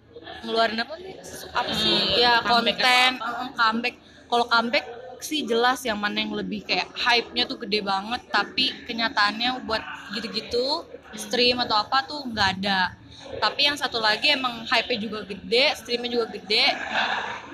ngeluarin 0.42 0.78
apa 0.80 0.94
nih 0.98 1.16
apa 1.52 1.72
sih? 1.76 1.98
Ya 2.18 2.40
comeback 2.42 2.78
konten. 2.80 3.12
uh, 3.20 3.50
comeback. 3.54 3.94
Kalau 4.32 4.44
comeback 4.48 4.86
sih 5.22 5.46
jelas 5.46 5.78
yang 5.86 6.02
mana 6.02 6.18
yang 6.18 6.34
lebih 6.34 6.66
kayak 6.66 6.90
hype-nya 6.98 7.46
tuh 7.46 7.54
gede 7.62 7.78
banget 7.78 8.26
tapi 8.26 8.74
kenyataannya 8.90 9.62
buat 9.62 9.78
gitu-gitu 10.18 10.82
stream 11.14 11.62
atau 11.62 11.78
apa 11.78 12.02
tuh 12.08 12.26
nggak 12.26 12.48
ada. 12.58 12.96
Tapi 13.38 13.64
yang 13.70 13.78
satu 13.78 14.02
lagi 14.02 14.34
emang 14.34 14.66
hype-nya 14.66 14.98
juga 14.98 15.18
gede 15.28 15.78
streamnya 15.78 16.10
juga 16.10 16.26
gede. 16.32 16.74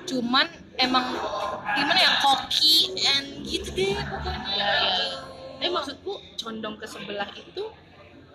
Cuman 0.09 0.49
emang 0.79 1.05
gimana 1.75 1.99
ya 1.99 2.11
koki 2.23 2.95
and 3.05 3.45
gitu 3.45 3.69
deh 3.75 3.95
pokoknya. 4.07 4.49
Ya, 4.55 4.69
ya. 4.81 5.28
Tapi 5.59 5.75
maksudku 5.75 6.15
condong 6.39 6.79
ke 6.79 6.87
sebelah 6.87 7.27
itu 7.35 7.67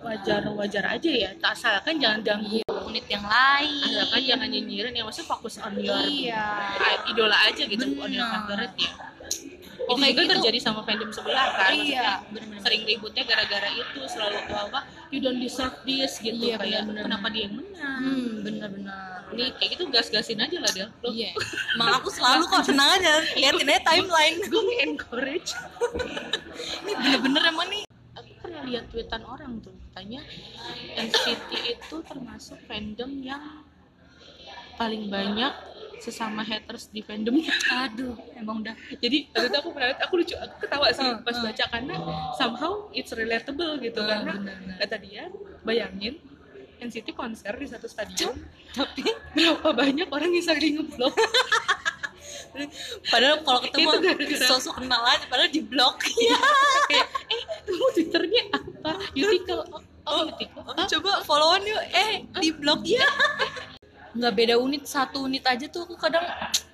wajar 0.05 0.45
wajar 0.53 0.85
aja 0.93 1.09
ya. 1.09 1.33
Tak 1.41 1.57
asalkan 1.57 1.97
jangan 1.97 2.21
ganggu 2.21 2.61
unit 2.85 3.09
yang 3.09 3.25
lain. 3.25 3.97
Asalkan 3.97 4.29
jangan 4.29 4.49
nyinyirin 4.53 4.93
ya 4.93 5.09
maksudnya 5.09 5.33
fokus 5.33 5.57
on 5.57 5.73
your 5.81 6.05
iya. 6.05 6.77
idola 7.09 7.49
aja 7.49 7.65
gitu 7.65 7.97
on 7.97 8.13
your 8.13 8.29
favorite 8.29 8.77
ya 8.77 9.14
Oh, 9.95 10.03
itu 10.03 10.11
juga 10.11 10.23
gitu. 10.27 10.33
terjadi 10.43 10.59
sama 10.59 10.81
fandom 10.83 11.11
sebelah 11.15 11.47
kan. 11.55 11.71
Iya, 11.71 11.79
Maksudnya 11.79 12.13
bener-bener. 12.31 12.61
sering 12.63 12.83
ributnya 12.87 13.23
gara-gara 13.27 13.69
itu 13.71 14.01
selalu 14.11 14.37
apa 14.45 14.59
apa 14.69 14.81
you 15.15 15.19
don't 15.23 15.39
deserve 15.39 15.77
this 15.87 16.19
gitu. 16.19 16.35
Iya, 16.37 16.57
kayak 16.59 16.87
bener-bener. 16.91 17.05
kenapa 17.07 17.27
dia 17.31 17.43
yang 17.47 17.55
menang? 17.59 18.01
Hmm 18.03 18.31
bener-bener 18.45 19.15
ini 19.35 19.51
kayak 19.59 19.71
gitu 19.75 19.85
gas-gasin 19.91 20.39
aja 20.39 20.57
lah 20.63 20.71
dia 20.71 20.87
lo 21.03 21.11
iya. 21.11 21.35
Emang 21.75 21.91
aku 21.99 22.09
selalu 22.13 22.47
kok 22.47 22.71
tenang 22.71 22.91
aja. 23.01 23.13
Liatin 23.35 23.67
aja 23.67 23.83
timeline. 23.83 24.39
Gue 24.47 24.63
encourage. 24.85 25.51
Ini 26.87 26.93
bener-bener 26.95 27.43
emang 27.51 27.67
nih. 27.67 27.83
Aku 28.15 28.31
pernah 28.39 28.63
lihat 28.63 28.87
tweetan 28.95 29.23
orang 29.27 29.59
tuh 29.59 29.75
katanya 29.91 30.23
NCT 30.95 31.51
itu 31.79 31.97
termasuk 32.07 32.59
fandom 32.71 33.11
yang 33.23 33.43
paling 34.79 35.11
banyak 35.11 35.53
sesama 36.05 36.45
haters 36.45 36.93
di 36.93 37.01
fandomnya 37.01 37.49
aduh 37.73 38.13
emang 38.37 38.61
udah. 38.61 38.77
Jadi 39.01 39.33
waktu 39.33 39.49
itu 39.49 39.57
aku 39.57 39.69
pernah 39.73 39.89
lihat 39.89 40.01
aku 40.05 40.15
lucu 40.21 40.35
aku 40.37 40.55
ketawa 40.61 40.89
sih 40.93 41.03
Uh, 41.05 41.21
pas 41.21 41.37
uh. 41.37 41.43
baca 41.45 41.65
karena 41.69 41.95
somehow 42.37 42.73
it's 42.97 43.13
relatable 43.13 43.77
gitu. 43.81 44.01
Uh, 44.01 44.09
karena 44.09 44.33
benar-benar. 44.41 44.77
kata 44.81 44.97
dia 45.01 45.23
bayangin 45.65 46.17
NCT 46.81 47.17
konser 47.17 47.53
di 47.57 47.67
satu 47.69 47.89
stadion. 47.89 48.37
Tapi 48.77 49.05
berapa 49.33 49.69
banyak 49.73 50.09
orang 50.13 50.31
yang 50.33 50.45
saling 50.45 50.81
ngeblok? 50.81 51.15
Padahal 53.11 53.43
kalau 53.43 53.61
ketemu 53.67 53.89
Itu 54.15 54.47
sosok 54.47 54.79
kenal 54.79 55.03
aja 55.03 55.27
padahal 55.27 55.51
di 55.51 55.63
blok. 55.63 55.99
Ya 56.31 56.39
kayak 56.87 57.09
eh 57.33 57.43
kamu 57.67 57.87
twitternya 57.99 58.43
apa? 58.55 58.93
Yutikel 59.17 59.61
oh, 59.75 59.81
oh 60.07 60.23
Yutikel 60.31 60.63
Ah, 60.63 60.87
coba 60.87 61.11
followan 61.27 61.67
yuk. 61.67 61.83
Eh 61.91 62.23
di 62.39 62.55
blok. 62.55 62.87
Ya 62.87 63.03
nggak 64.15 64.33
beda 64.33 64.55
unit 64.57 64.85
satu 64.85 65.27
unit 65.27 65.43
aja 65.43 65.67
tuh 65.67 65.83
aku 65.83 65.95
kadang 65.97 66.23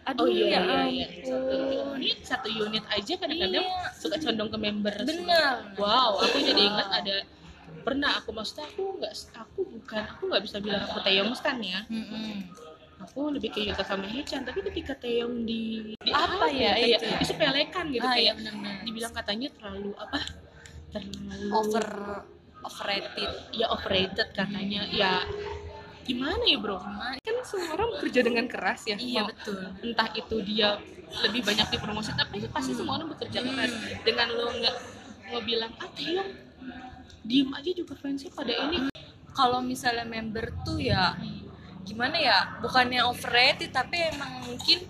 aduh 0.02 0.22
Oh 0.22 0.28
iya 0.28 0.46
ya 0.50 0.60
iya 0.86 1.06
iya 1.06 1.06
satu 1.22 1.54
ampun. 1.54 1.88
unit 1.94 2.18
satu 2.22 2.48
unit 2.50 2.84
aja 2.86 3.12
kadang-kadang 3.16 3.64
Iya. 3.64 3.88
suka 3.94 4.16
condong 4.18 4.48
ke 4.48 4.58
member 4.58 4.94
Bener. 5.00 5.54
wow 5.74 6.16
aku 6.16 6.36
jadi 6.38 6.62
ingat 6.62 6.88
ada 6.94 7.16
pernah 7.80 8.12
aku 8.14 8.30
maksudnya 8.30 8.66
aku 8.66 8.82
nggak 8.94 9.12
aku 9.34 9.60
bukan 9.66 10.02
aku 10.06 10.22
nggak 10.26 10.42
bisa 10.42 10.56
bilang 10.58 10.82
aku 10.82 10.98
Taeyong 11.00 11.32
stan 11.32 11.58
ya 11.58 11.80
Mm-mm. 11.86 12.44
aku 13.00 13.32
lebih 13.32 13.48
ke 13.50 13.60
Yuta 13.62 13.80
sama 13.82 14.04
Hechan 14.04 14.44
tapi 14.44 14.60
ketika 14.62 14.92
Taeyong 14.94 15.42
di, 15.42 15.96
di 15.96 16.10
Apa 16.12 16.44
ya, 16.46 16.76
iya, 16.76 16.96
itu 16.96 17.06
ya? 17.06 17.16
disepelekan 17.16 17.88
gitu 17.88 18.04
Ah, 18.04 18.12
iya, 18.12 18.16
kayak 18.30 18.34
bener-bener. 18.36 18.74
dibilang 18.84 19.12
katanya 19.14 19.48
terlalu 19.50 19.90
apa 19.96 20.20
terlalu 20.90 21.48
over 21.50 21.86
overrated 22.60 23.30
ya 23.50 23.66
overrated 23.70 24.28
katanya 24.30 24.84
ya 24.86 25.24
gimana 26.02 26.42
ya 26.42 26.58
bro 26.58 26.76
Gimana? 26.76 27.16
Semua 27.44 27.70
orang 27.76 27.88
bekerja 27.98 28.20
dengan 28.22 28.46
keras 28.46 28.80
ya. 28.86 28.96
Iya 28.96 29.22
Mau- 29.24 29.30
betul. 29.32 29.58
entah 29.82 30.08
itu 30.12 30.36
dia 30.42 30.68
lebih 31.26 31.42
banyak 31.42 31.66
dipromosi 31.74 32.14
tapi 32.14 32.44
pasti 32.48 32.72
semua 32.72 33.00
orang 33.00 33.10
bekerja 33.12 33.40
keras. 33.42 33.72
Dengan 34.02 34.28
lo 34.30 34.50
nggak 34.50 34.76
ngebilang 35.30 35.72
ah 35.78 35.90
Taeyong 35.94 36.30
diem 37.20 37.50
aja 37.52 37.70
juga 37.70 37.94
fansnya 37.94 38.30
pada 38.32 38.52
ini. 38.68 38.88
Kalau 39.30 39.62
misalnya 39.62 40.04
member 40.04 40.50
tuh 40.66 40.80
ya 40.82 41.14
gimana 41.80 42.16
ya 42.20 42.60
bukannya 42.60 43.02
overrated 43.08 43.72
tapi 43.72 43.96
emang 44.12 44.44
mungkin 44.46 44.84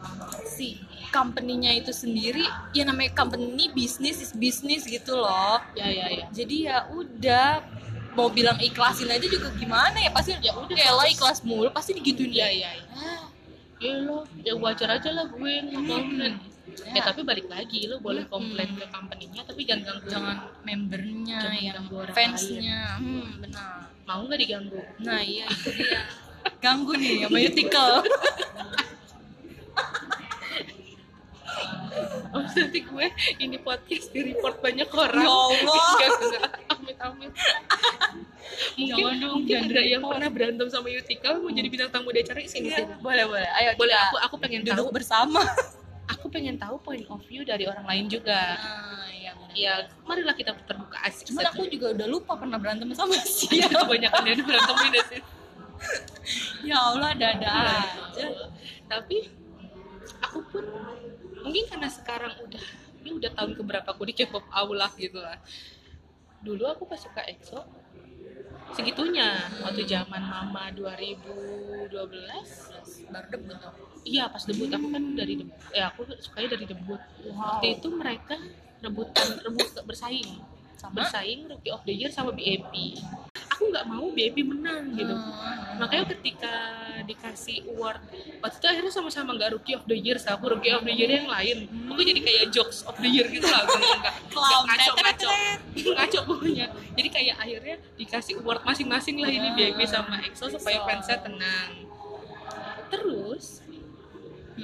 si 0.45 0.77
company-nya 1.11 1.75
itu 1.75 1.91
sendiri 1.91 2.43
ya 2.75 2.87
namanya 2.87 3.15
company 3.15 3.71
bisnis 3.73 4.21
is 4.21 4.33
bisnis 4.35 4.87
gitu 4.87 5.17
loh. 5.17 5.59
Ya 5.75 5.87
ya 5.91 6.07
ya. 6.09 6.25
Jadi 6.31 6.57
ya 6.71 6.87
udah 6.91 7.63
mau 8.13 8.29
bilang 8.29 8.59
ikhlasin 8.59 9.07
aja 9.07 9.23
juga 9.23 9.49
gimana 9.55 9.97
ya? 9.97 10.11
Pasti 10.11 10.35
ya 10.37 10.53
udah 10.53 10.71
kayak 10.71 10.93
lah 10.93 11.07
ikhlas 11.07 11.39
mulu 11.41 11.71
pasti 11.71 11.93
digituin 11.93 12.31
ya 12.31 12.47
ya 12.47 12.71
ya 12.71 12.71
ya 12.91 13.15
ya 13.81 13.93
lo 13.99 14.19
ya 14.39 14.53
wajar 14.55 14.93
aja 14.93 15.11
lah 15.11 15.27
gue 15.27 15.53
ngomongin 15.69 16.35
Ya. 16.71 16.95
ya 16.95 17.03
tapi 17.03 17.27
balik 17.27 17.51
lagi 17.51 17.83
lo 17.85 17.99
boleh 17.99 18.23
Hmm. 18.23 18.31
komplain 18.33 18.71
ke 18.73 18.87
company-nya 18.87 19.43
tapi 19.43 19.67
jangan 19.67 19.91
ganggu 19.91 20.07
jangan 20.07 20.37
membernya 20.63 21.39
Jangan 21.43 21.59
yang 21.59 21.75
ganggu 21.77 21.95
orang 21.99 22.15
fansnya. 22.15 22.81
hmm 22.97 23.27
benar. 23.43 23.91
Mau 24.07 24.21
nggak 24.23 24.39
diganggu? 24.39 24.79
Nah 25.01 25.19
iya 25.19 25.45
itu 25.47 25.71
dia. 25.75 25.99
Ganggu 26.65 26.95
nih 26.95 27.27
sama 27.27 27.39
Yutikel 27.39 27.93
oh 32.31 32.45
nanti 32.47 32.79
gue 32.81 33.07
ini 33.39 33.57
podcast 33.59 34.07
di 34.11 34.21
report 34.31 34.61
banyak 34.61 34.89
orang. 34.89 35.25
Ya 35.25 35.31
Allah. 35.31 35.85
Enggak, 35.91 36.11
enggak. 36.21 36.51
amit 36.71 36.99
amit. 37.01 37.33
Mungkin 38.77 38.87
Jangan 38.93 39.15
dong, 39.21 39.33
mungkin 39.41 39.57
ada 39.63 39.83
yang 39.83 40.03
pernah 40.03 40.29
berantem 40.29 40.67
sama 40.69 40.89
Yutikal 40.89 41.39
mau 41.39 41.49
jadi 41.49 41.69
bintang 41.71 41.91
tamu 41.91 42.11
di 42.11 42.21
acara 42.21 42.41
sini 42.43 42.69
sini 42.69 42.95
boleh 42.99 43.25
boleh. 43.25 43.49
Ayo 43.57 43.69
boleh 43.75 43.97
aku 43.97 44.17
aku 44.21 44.35
pengen 44.39 44.61
duduk 44.63 44.91
tahu. 44.91 44.97
bersama. 44.97 45.41
Aku 46.11 46.27
pengen 46.27 46.59
tahu 46.59 46.75
point 46.83 47.07
of 47.07 47.23
view 47.25 47.47
dari 47.47 47.65
orang 47.65 47.87
lain 47.87 48.11
juga. 48.11 48.59
Ah, 48.59 49.07
iya 49.09 49.31
benar. 49.33 49.55
ya 49.55 49.73
marilah 50.03 50.35
kita 50.35 50.55
terbuka 50.67 50.99
asik 51.07 51.31
cuman 51.31 51.43
aku 51.51 51.67
juga 51.67 51.91
udah 51.95 52.07
lupa 52.07 52.35
pernah 52.35 52.59
berantem 52.59 52.91
sama 52.95 53.15
si 53.27 53.47
ya 53.59 53.67
banyak 53.67 54.11
kan 54.11 54.25
yang 54.27 54.43
berantem 54.43 54.77
ini 54.91 55.01
sih. 55.11 55.21
Ya 56.67 56.77
Allah 56.79 57.11
dada 57.15 57.39
Iya. 57.39 57.55
aja 58.11 58.27
tapi 58.87 59.31
aku 60.21 60.39
pun 60.51 60.65
mungkin 61.45 61.65
karena 61.69 61.89
sekarang 61.89 62.35
udah 62.41 62.65
ini 63.01 63.11
udah 63.17 63.31
tahun 63.33 63.57
keberapa 63.57 63.89
aku 63.89 64.03
di 64.09 64.15
K-pop 64.17 64.45
aula 64.53 64.89
gitu 65.01 65.19
lah. 65.21 65.41
Dulu 66.41 66.65
aku 66.69 66.85
pas 66.89 67.01
suka 67.01 67.25
EXO 67.25 67.65
segitunya. 68.77 69.51
Waktu 69.65 69.89
zaman 69.89 70.21
mama 70.21 70.71
2012 70.73 71.91
baru 73.11 73.27
debut 73.33 73.59
iya 74.05 74.29
pas 74.29 74.45
debut. 74.45 74.69
Aku 74.69 74.87
kan 74.93 75.03
dari 75.17 75.35
debut. 75.41 75.57
Ya 75.73 75.89
aku 75.91 76.05
sukanya 76.21 76.57
dari 76.57 76.67
debut. 76.69 77.01
Waktu 77.25 77.67
itu 77.81 77.89
mereka 77.93 78.37
rebutan 78.81 79.29
rebut 79.45 79.69
bersaing. 79.85 80.41
Sama? 80.81 81.05
bersaing 81.05 81.45
Rookie 81.45 81.69
of 81.69 81.85
the 81.85 81.93
Year 81.93 82.09
sama 82.09 82.33
BAP 82.33 82.73
aku 83.61 83.69
nggak 83.77 83.87
mau 83.93 84.09
BAP 84.09 84.41
menang 84.41 84.97
gitu. 84.97 85.13
Hmm. 85.13 85.77
makanya 85.77 86.17
ketika 86.17 86.53
dikasih 87.05 87.69
award 87.77 88.01
waktu 88.41 88.57
itu 88.57 88.67
akhirnya 88.73 88.93
sama-sama 88.93 89.37
nggak 89.37 89.53
rookie 89.53 89.77
of 89.77 89.85
the 89.85 89.93
year 89.93 90.17
aku 90.17 90.49
rookie 90.49 90.73
of 90.73 90.81
the 90.81 90.97
year 90.97 91.13
yang 91.13 91.29
lain. 91.29 91.69
Aku 91.93 92.01
jadi 92.01 92.25
kayak 92.25 92.45
jokes 92.49 92.81
of 92.89 92.97
the 93.05 93.09
year 93.13 93.29
gitu 93.29 93.45
lah 93.45 93.69
nggak 93.69 94.17
Clown. 94.33 94.65
ngaco 95.93 96.19
pokoknya. 96.25 96.73
Jadi 96.97 97.09
kayak 97.13 97.37
akhirnya 97.37 97.77
dikasih 98.01 98.41
award 98.41 98.65
masing-masing 98.65 99.21
lah 99.21 99.29
ini 99.29 99.49
Ya. 99.53 99.77
BAP 99.77 99.85
sama 99.85 100.25
EXO 100.25 100.57
supaya 100.57 100.81
fansnya 100.89 101.21
tenang. 101.21 101.85
Terus 102.89 103.61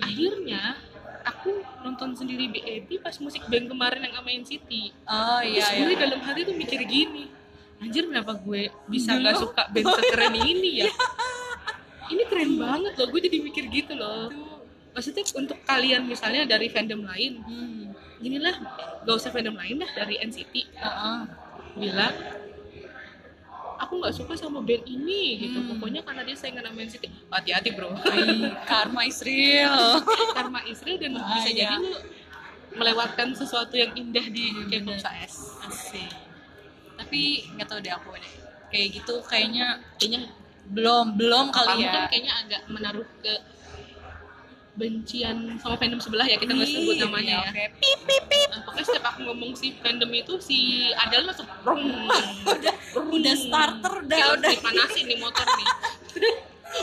akhirnya 0.00 0.80
aku 1.26 1.50
nonton 1.84 2.16
sendiri 2.16 2.48
BAB 2.48 3.02
pas 3.02 3.18
musik 3.18 3.44
band 3.50 3.66
kemarin 3.66 4.00
yang 4.06 4.14
sama 4.14 4.30
NCT 4.30 4.70
oh 5.10 5.42
terus 5.42 5.66
iya 5.66 5.66
gue 5.82 5.90
iya. 5.90 5.98
dalam 5.98 6.20
hati 6.22 6.40
tuh 6.46 6.54
mikir 6.54 6.80
gini 6.86 7.26
anjir 7.76 8.04
kenapa 8.04 8.33
gue 8.35 8.62
bisa 8.87 9.12
nggak 9.12 9.37
suka 9.37 9.62
band 9.68 9.87
sekeren 9.92 10.35
ini 10.50 10.71
ya? 10.80 10.90
Ini 12.06 12.23
keren 12.25 12.54
banget 12.56 12.92
loh 12.95 13.06
gue 13.09 13.21
jadi 13.21 13.38
mikir 13.38 13.64
gitu 13.66 13.92
loh. 13.95 14.30
Maksudnya 14.90 15.26
untuk 15.35 15.59
kalian 15.62 16.04
misalnya 16.04 16.47
dari 16.47 16.66
fandom 16.66 17.02
lain 17.02 17.42
hmm. 17.42 18.25
inilah 18.25 18.54
gak 19.04 19.12
usah 19.14 19.28
fandom 19.28 19.52
lain 19.52 19.76
dah 19.76 19.90
dari 19.92 20.16
NCT 20.18 20.54
Heeh. 20.73 21.18
bilang 21.76 22.14
aku 23.76 23.92
nggak 24.00 24.16
suka 24.16 24.33
sama 24.35 24.64
band 24.64 24.88
ini 24.88 25.37
gitu. 25.37 25.61
Hmm. 25.61 25.68
pokoknya 25.76 26.00
karena 26.00 26.25
dia 26.25 26.33
saingan 26.33 26.64
sama 26.64 26.80
NCT 26.80 27.04
hati-hati 27.28 27.68
bro. 27.76 27.92
Ay, 28.09 28.56
karma 28.64 29.04
is 29.04 29.21
real. 29.21 30.00
Karma 30.37 30.64
Israel 30.64 30.97
dan 30.97 31.12
Ah, 31.14 31.37
bisa 31.37 31.49
iya. 31.50 31.68
jadi 31.68 31.76
lu 31.76 31.92
melewatkan 32.73 33.33
sesuatu 33.33 33.73
yang 33.73 33.92
indah 33.92 34.25
di 34.26 34.49
Hmm, 34.49 34.68
K-pop. 34.68 34.97
Tapi 37.06 37.22
nggak 37.54 37.66
tahu 37.66 37.78
deh 37.78 37.92
aku 37.92 38.08
deh. 38.14 38.32
Kayak 38.66 38.86
gitu 38.92 39.14
kayaknya 39.22 39.66
kayaknya 39.96 40.20
belum 40.66 41.14
belum 41.14 41.54
kali 41.54 41.78
ya. 41.80 41.94
kan 41.94 42.02
kayaknya 42.10 42.32
agak 42.36 42.62
menaruh 42.66 43.06
ke 43.22 43.34
bencian 44.76 45.56
sama 45.56 45.78
fandom 45.80 45.96
sebelah 45.96 46.26
ya 46.26 46.36
kita 46.36 46.52
nggak 46.52 46.68
sebut 46.68 46.94
Iya, 46.94 47.04
namanya 47.08 47.36
ya. 47.48 47.70
pip 47.72 47.72
pip 48.04 48.25
pip. 48.28 48.48
Nah, 48.52 48.60
pokoknya 48.60 48.84
setiap 48.84 49.06
aku 49.08 49.18
ngomong 49.25 49.56
si 49.56 49.72
fandom 49.78 50.10
itu 50.12 50.36
si 50.36 50.58
Adel 50.92 51.25
langsung 51.25 51.48
rong 51.64 51.80
udah 53.16 53.34
starter 53.38 53.94
dah 54.04 54.18
Kayak 54.18 54.30
udah. 54.36 54.50
dipanasin 54.52 55.04
nih 55.06 55.18
motor 55.18 55.46
nih. 55.48 55.68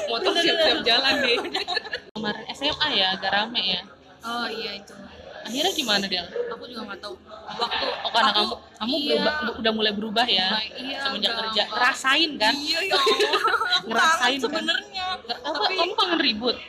Motor 0.09 0.33
siap-siap 0.33 0.79
jalan 0.81 1.15
nih. 1.21 1.37
Kemarin 2.17 2.43
SMA 2.55 2.87
ya 2.97 3.13
agak 3.13 3.29
rame 3.29 3.61
ya. 3.77 3.81
Oh 4.25 4.47
iya 4.47 4.79
itu. 4.79 4.95
Akhirnya 5.43 5.71
gimana 5.75 6.05
Del? 6.07 6.25
Aku 6.63 6.71
juga 6.71 6.81
nggak 6.87 7.01
tahu. 7.03 7.15
Waktu 7.53 7.85
Oh 7.99 8.09
karena 8.09 8.31
aku, 8.31 8.39
kamu 8.39 8.55
kamu 8.79 8.95
iya, 8.95 9.11
berubah, 9.19 9.33
udah 9.59 9.71
mulai 9.75 9.91
berubah 9.91 10.25
ya 10.25 10.47
iya, 10.79 10.97
semenjak 11.03 11.33
kerja. 11.35 11.63
ngerasain 11.67 12.31
kan? 12.39 12.53
Iya 12.55 12.79
ya 12.87 12.95
Ngerasain 13.91 14.31
kan? 14.33 14.43
sebenarnya. 14.47 15.05
Apa 15.43 15.57
Tapi- 15.59 15.75
kamu 15.75 15.93
kangen 15.93 16.19
ribut. 16.23 16.55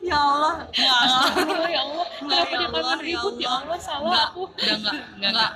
Ya 0.00 0.16
Allah. 0.16 0.64
Ya 0.74 0.90
Allah 0.96 1.68
ya 1.68 1.80
Allah. 1.84 2.06
Kenapa 2.18 2.50
ya 2.50 2.58
dia 2.58 2.68
kangen 2.72 2.98
ya 2.98 3.04
ribut? 3.04 3.34
Ya 3.38 3.50
Allah. 3.54 3.78
Salah 3.78 4.20
aku. 4.26 4.42
udah 4.50 4.76
Nggak, 4.80 4.96
nggak 5.22 5.50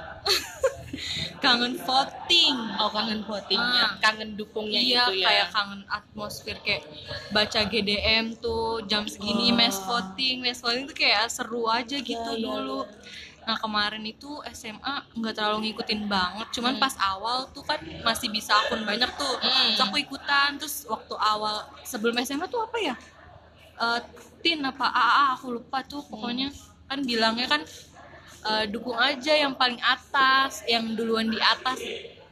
kangen 1.45 1.75
voting. 1.79 2.57
Oh 2.81 2.89
kangen 2.89 3.21
votingnya. 3.23 3.85
Ah. 3.87 3.91
kangen 4.01 4.31
dukungnya 4.35 4.81
iya 4.81 5.05
gitu 5.07 5.21
ya. 5.21 5.27
kayak 5.29 5.47
kangen 5.53 5.83
atmosfer 5.87 6.57
kayak 6.65 6.83
baca 7.31 7.61
GDM 7.65 8.25
tuh 8.41 8.81
jam 8.85 9.05
segini 9.05 9.53
Oh. 9.53 9.57
mes 9.57 9.77
voting. 9.79 10.41
Mes 10.41 10.59
voting 10.59 10.85
tuh 10.89 10.97
kayak 10.97 11.29
seru 11.29 11.69
aja 11.69 11.97
gitu 12.01 12.31
iya, 12.35 12.43
dulu. 12.43 12.89
Nah 13.45 13.61
kemarin 13.61 14.01
itu 14.03 14.41
SMA 14.51 14.95
nggak 15.13 15.35
terlalu 15.37 15.69
ngikutin 15.69 16.09
banget. 16.09 16.49
Cuman 16.51 16.75
Hmm. 16.77 16.83
pas 16.83 16.95
awal 16.97 17.45
tuh 17.53 17.61
kan 17.61 17.77
masih 18.01 18.33
bisa 18.33 18.57
akun 18.57 18.81
banyak 18.83 19.11
tuh. 19.15 19.35
Hmm. 19.37 19.77
terus 19.77 19.85
aku 19.85 19.97
ikutan. 20.01 20.57
Terus 20.57 20.89
waktu 20.89 21.15
awal 21.15 21.61
sebelum 21.85 22.17
SMA 22.19 22.49
tuh 22.49 22.65
apa 22.65 22.79
ya? 22.81 22.97
Eh, 23.75 24.01
tin 24.41 24.65
apa 24.65 24.87
AA 24.87 25.25
aku 25.37 25.53
lupa 25.53 25.85
tuh. 25.85 26.01
Pokoknya 26.01 26.49
kan 26.85 27.01
bilangnya 27.01 27.49
kan 27.49 27.61
eh, 28.45 28.65
dukung 28.69 28.97
aja 29.01 29.33
yang 29.33 29.57
paling 29.57 29.81
atas 29.81 30.63
yang 30.69 30.93
duluan 30.93 31.29
di 31.33 31.41
atas 31.41 31.81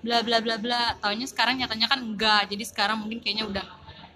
bla 0.05 0.21
bla 0.21 0.39
bla 0.45 0.57
bla. 0.61 0.83
Taunya 1.01 1.27
sekarang 1.27 1.59
nyatanya 1.61 1.89
kan 1.89 2.01
enggak 2.03 2.51
jadi 2.51 2.65
sekarang 2.69 3.01
mungkin 3.01 3.19
kayaknya 3.25 3.49
udah 3.49 3.67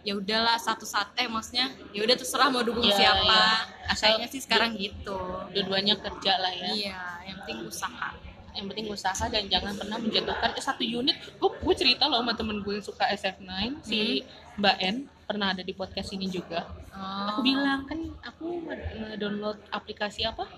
ya 0.06 0.14
udahlah 0.14 0.54
satu 0.54 0.86
satu 0.86 1.18
eh 1.18 1.26
maksudnya 1.26 1.74
ya 1.90 2.06
udah 2.06 2.14
terserah 2.14 2.46
mau 2.46 2.62
dukung 2.62 2.86
Iya, 2.86 2.94
siapa. 2.94 3.26
Iya. 3.26 3.90
Asal 3.90 4.06
kayaknya 4.14 4.28
sih 4.30 4.40
sekarang 4.42 4.70
gitu. 4.78 5.18
dua-duanya 5.50 5.98
kerja 5.98 6.32
lah 6.38 6.52
ya. 6.54 6.68
Iya 6.70 7.00
yang 7.26 7.36
penting 7.42 7.66
usaha. 7.66 8.08
Yang 8.54 8.66
penting 8.72 8.86
usaha 8.88 9.24
dan 9.28 9.44
jangan 9.50 9.74
pernah 9.74 9.98
menjatuhkan. 9.98 10.48
Eh, 10.54 10.62
satu 10.62 10.82
unit 10.86 11.16
gue 11.18 11.50
gue 11.50 11.74
cerita 11.74 12.06
loh 12.06 12.22
sama 12.22 12.32
temen 12.38 12.62
gue 12.62 12.78
yang 12.78 12.86
suka 12.86 13.04
SF9 13.10 13.82
si 13.82 14.22
Mbak 14.56 14.76
N 14.80 14.96
pernah 15.26 15.50
ada 15.52 15.60
di 15.60 15.74
podcast 15.74 16.14
ini 16.14 16.30
juga. 16.30 16.64
Oh. 16.96 17.28
aku 17.28 17.40
bilang 17.44 17.84
kan 17.84 17.98
aku 18.24 18.62
nge-download 18.64 19.58
aplikasi 19.68 20.24
apa? 20.24 20.48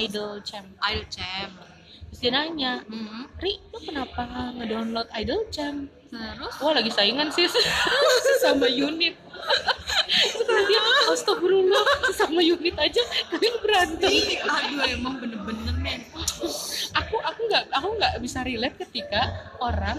Idol 0.00 0.40
Champ. 0.40 0.64
Ayo 0.80 1.04
cem 1.12 1.50
terus 2.04 2.20
dia 2.22 2.30
nanya 2.30 2.86
Mhm. 2.86 3.26
Ri 3.42 3.58
lu 3.74 3.78
kenapa 3.82 4.22
nge-download 4.54 5.10
Idol 5.18 5.44
Champ? 5.50 5.90
Terus? 6.14 6.54
Wah 6.62 6.72
lagi 6.72 6.94
saingan 6.94 7.28
sis 7.34 7.50
sama 8.46 8.70
unit. 8.70 9.18
Terus 10.38 10.64
dia 10.70 10.80
astagfirullah 11.10 11.84
sama 12.14 12.38
unit 12.38 12.78
aja 12.78 13.02
kalian 13.34 13.56
berantem. 13.60 14.14
Aduh 14.46 14.86
emang 14.86 15.14
bener-bener 15.18 15.74
nih 15.82 15.98
aku 16.94 17.16
aku 17.18 17.40
nggak 17.50 17.64
aku 17.74 17.88
nggak 17.98 18.14
bisa 18.22 18.38
relate 18.46 18.76
ketika 18.86 19.20
orang 19.58 19.98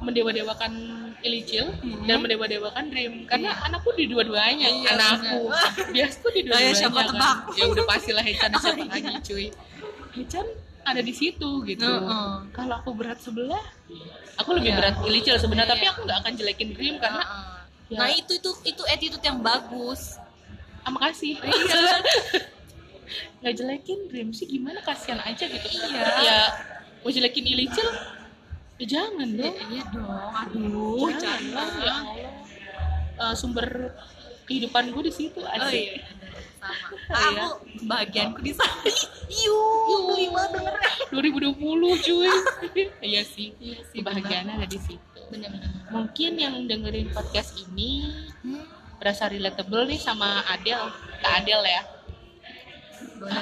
mendewa-dewakan 0.00 0.72
Ilicil 1.20 1.68
Hmm. 1.76 2.04
dan 2.04 2.18
mendewa-dewakan 2.18 2.88
Dream 2.88 3.24
karena 3.24 3.52
anakku 3.60 3.92
di 3.92 4.04
dua-duanya 4.06 4.64
Iya, 4.66 4.88
anakku 4.90 5.52
biasku 5.90 6.26
di 6.30 6.40
dua-duanya 6.42 6.72
ya, 6.72 6.78
siapa 6.78 6.96
kan. 6.98 7.06
tebak? 7.10 7.36
ya 7.54 7.64
udah 7.66 7.84
pastilah 7.84 8.22
Hechan 8.22 8.50
Oh, 8.54 8.58
siapa 8.58 8.80
iya. 8.80 8.88
lagi 8.90 9.20
cuy 9.22 9.46
Hechan 10.12 10.46
ada 10.82 11.00
di 11.00 11.12
situ 11.12 11.50
gitu 11.62 11.84
Heeh. 11.84 12.30
kalau 12.50 12.74
aku 12.74 12.90
berat 12.90 13.18
sebelah 13.18 13.60
aku 14.34 14.50
lebih 14.54 14.72
Iya. 14.72 14.78
berat 14.80 14.96
Ilicil 15.02 15.36
sebenarnya 15.36 15.66
Iya, 15.66 15.74
tapi 15.74 15.84
iya. 15.84 15.92
aku 15.92 16.00
nggak 16.02 16.18
akan 16.18 16.32
jelekin 16.34 16.68
Dream 16.72 16.96
karena 16.96 17.22
Heeh. 17.22 17.48
ya- 17.90 17.98
nah 17.98 18.08
itu 18.08 18.32
itu 18.34 18.50
itu 18.64 18.82
attitude 18.86 19.20
yang 19.22 19.38
bagus 19.38 20.16
ah, 20.80 20.90
makasih 20.90 21.36
iya 21.44 22.00
nggak 23.40 23.54
jelekin 23.54 23.98
Dream 24.06 24.28
sih 24.30 24.46
gimana 24.46 24.80
kasihan 24.80 25.20
aja 25.20 25.44
gitu 25.44 25.66
Iya. 25.68 26.02
ya 26.22 26.38
mau 27.00 27.08
jelekin 27.08 27.44
Ilicil 27.46 27.88
ya 28.80 28.86
jangan 28.88 29.28
dong. 29.36 29.56
iya 29.68 29.84
dong. 29.92 30.32
Aduh 30.32 31.12
jangan 31.20 31.42
jangan 31.52 31.76
ya 31.84 31.92
Allah. 31.92 31.98
Eh, 33.20 33.34
sumber 33.36 33.68
kehidupan 34.48 34.90
gue 34.96 35.02
di 35.06 35.12
situ 35.12 35.40
aja 35.44 35.68
oh 35.68 35.70
iya. 35.70 36.00
Sama. 36.60 36.88
Oh, 37.12 37.30
iya. 37.30 37.44
aku 37.44 37.48
bagianku 37.84 38.40
di 38.40 38.52
sana. 38.56 38.80
Iu 39.44 39.60
banget 40.32 40.50
dengernya 40.56 40.90
2020 41.12 42.06
cuy. 42.06 42.32
Iya 43.10 43.22
sih 43.24 43.52
iya 43.60 43.78
sih 43.92 44.00
kebahagiaan 44.00 44.48
ada 44.56 44.66
di 44.66 44.80
situ. 44.80 45.20
Bener-bener 45.28 45.70
mungkin 45.92 46.32
yang 46.40 46.54
dengerin 46.64 47.12
podcast 47.12 47.54
ini 47.60 48.08
hmm. 48.42 48.64
berasa 48.96 49.28
relatable 49.28 49.84
nih 49.90 50.00
sama 50.00 50.42
Adel 50.48 50.88
Kak 51.20 51.44
Adel 51.44 51.60
ya 51.66 51.82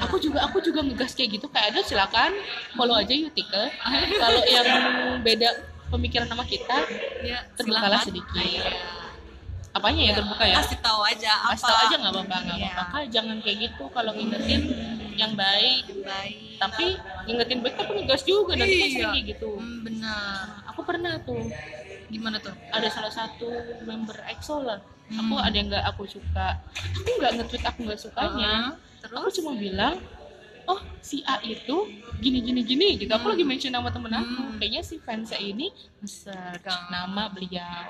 Aku 0.05 0.19
juga 0.19 0.43
aku 0.43 0.59
juga 0.59 0.83
ngegas 0.83 1.15
kayak 1.15 1.39
gitu. 1.39 1.47
Kak 1.47 1.71
Adel 1.71 1.83
silakan 1.83 2.35
follow 2.75 2.95
aja 2.95 3.15
Yutikel 3.15 3.71
kalau 4.19 4.43
yang 4.45 4.67
beda 5.23 5.49
pemikiran 5.89 6.27
sama 6.27 6.45
kita 6.45 6.85
ya, 7.23 7.39
terbukalah 7.55 8.03
sedikit. 8.03 8.37
Iya. 8.37 8.69
apanya 9.69 10.11
ya 10.11 10.13
terbuka 10.17 10.43
ya? 10.43 10.59
Kasih 10.59 10.81
tahu 10.81 11.01
aja 11.07 11.31
apa. 11.39 11.55
kasih 11.55 11.67
tau 11.71 11.79
aja 11.79 11.95
nggak 11.95 12.13
apa-apa 12.13 12.37
nggak 12.41 12.59
Iya. 12.59 12.71
apa-apa. 12.73 12.99
Jangan 13.15 13.37
kayak 13.39 13.57
gitu 13.63 13.85
kalau 13.95 14.11
ngingetin 14.11 14.61
yang 15.15 15.33
baik. 15.39 15.83
Baik. 16.03 16.59
Tapi 16.59 16.87
ngingetin 17.29 17.59
baik 17.63 17.75
tapi 17.79 17.91
ngegas 17.95 18.23
juga. 18.27 18.53
Nanti 18.59 18.75
kan 18.75 18.89
Iya. 18.91 19.09
kayak 19.15 19.27
gitu. 19.29 19.51
Hmm, 19.55 19.79
benar. 19.87 20.67
Aku 20.75 20.81
pernah 20.83 21.15
tuh 21.23 21.47
gimana 22.09 22.37
tuh 22.39 22.53
ada 22.69 22.89
salah 22.89 23.09
satu 23.09 23.49
member 23.85 24.17
EXO 24.29 24.63
lah 24.63 24.81
Hmm. 25.09 25.25
aku 25.25 25.35
ada 25.41 25.57
yang 25.57 25.69
nggak 25.69 25.85
aku 25.89 26.05
suka 26.05 26.61
aku 26.77 27.11
nggak 27.17 27.33
nge-tweet 27.41 27.65
aku 27.65 27.79
nggak 27.81 27.97
sukanya 27.97 28.77
Heeh. 29.01 29.17
aku 29.17 29.33
cuma 29.33 29.57
bilang 29.57 29.97
oh 30.65 30.77
si 31.01 31.25
A 31.25 31.41
itu 31.41 31.89
gini 32.21 32.45
gini 32.45 32.61
gini 32.61 32.89
gitu 32.95 33.09
aku 33.09 33.25
Hmm. 33.25 33.33
lagi 33.33 33.45
mention 33.47 33.73
nama 33.73 33.89
temen 33.89 34.13
aku 34.13 34.37
Hmm. 34.43 34.57
kayaknya 34.61 34.83
si 34.83 35.01
fansnya 35.01 35.41
ini 35.41 35.73
search 36.03 36.61
Kan. 36.61 36.93
nama 36.93 37.29
beliau 37.29 37.89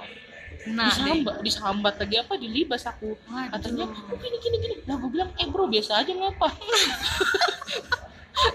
nah 0.71 0.87
deh. 0.87 0.95
disambat 0.95 1.35
disambat 1.43 1.95
lagi 1.99 2.17
apa 2.19 2.35
dilibas 2.35 2.83
aku 2.85 3.19
Waduh. 3.27 3.51
katanya 3.53 3.85
oh, 3.85 4.17
gini 4.17 4.37
gini 4.39 4.57
gini 4.61 4.75
lah 4.85 4.97
gue 4.97 5.11
bilang 5.11 5.31
eh 5.35 5.47
bro 5.47 5.67
biasa 5.67 5.99
aja 5.99 6.13
ngapa 6.13 6.49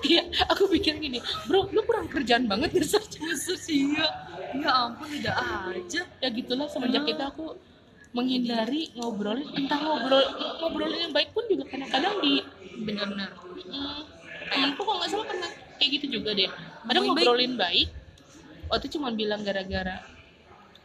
Iya, 0.04 0.22
aku 0.48 0.68
pikir 0.70 0.96
gini, 0.98 1.20
bro, 1.44 1.68
lu 1.70 1.84
kurang 1.84 2.08
kerjaan 2.08 2.48
banget 2.48 2.72
nge-search 2.72 3.20
Khusus 3.20 3.64
iya 3.68 4.08
ya 4.54 4.70
ampun 4.86 5.10
tidak 5.10 5.34
aja 5.34 6.02
ya 6.22 6.28
gitulah 6.30 6.70
semenjak 6.70 7.02
Hmm. 7.02 7.12
itu 7.12 7.24
aku 7.26 7.46
menghindari 8.14 8.94
ngobrolin 8.94 9.50
entah 9.58 9.82
ngobrol 9.82 10.22
ngobrolin 10.62 11.10
yang 11.10 11.14
baik 11.14 11.34
pun 11.34 11.42
juga 11.50 11.66
kadang-kadang 11.66 12.22
di 12.22 12.46
benar-benar 12.80 13.34
mm, 13.34 14.02
temenku 14.54 14.82
kok 14.82 14.94
nggak 14.94 15.10
salah 15.10 15.26
pernah 15.26 15.50
kayak 15.76 15.90
gitu 15.98 16.22
juga 16.22 16.38
deh 16.38 16.50
Ngomongin 16.86 17.02
ngobrolin 17.10 17.54
baik 17.58 17.90
waktu 18.70 18.88
cuma 18.94 19.10
bilang 19.10 19.42
gara-gara 19.42 20.06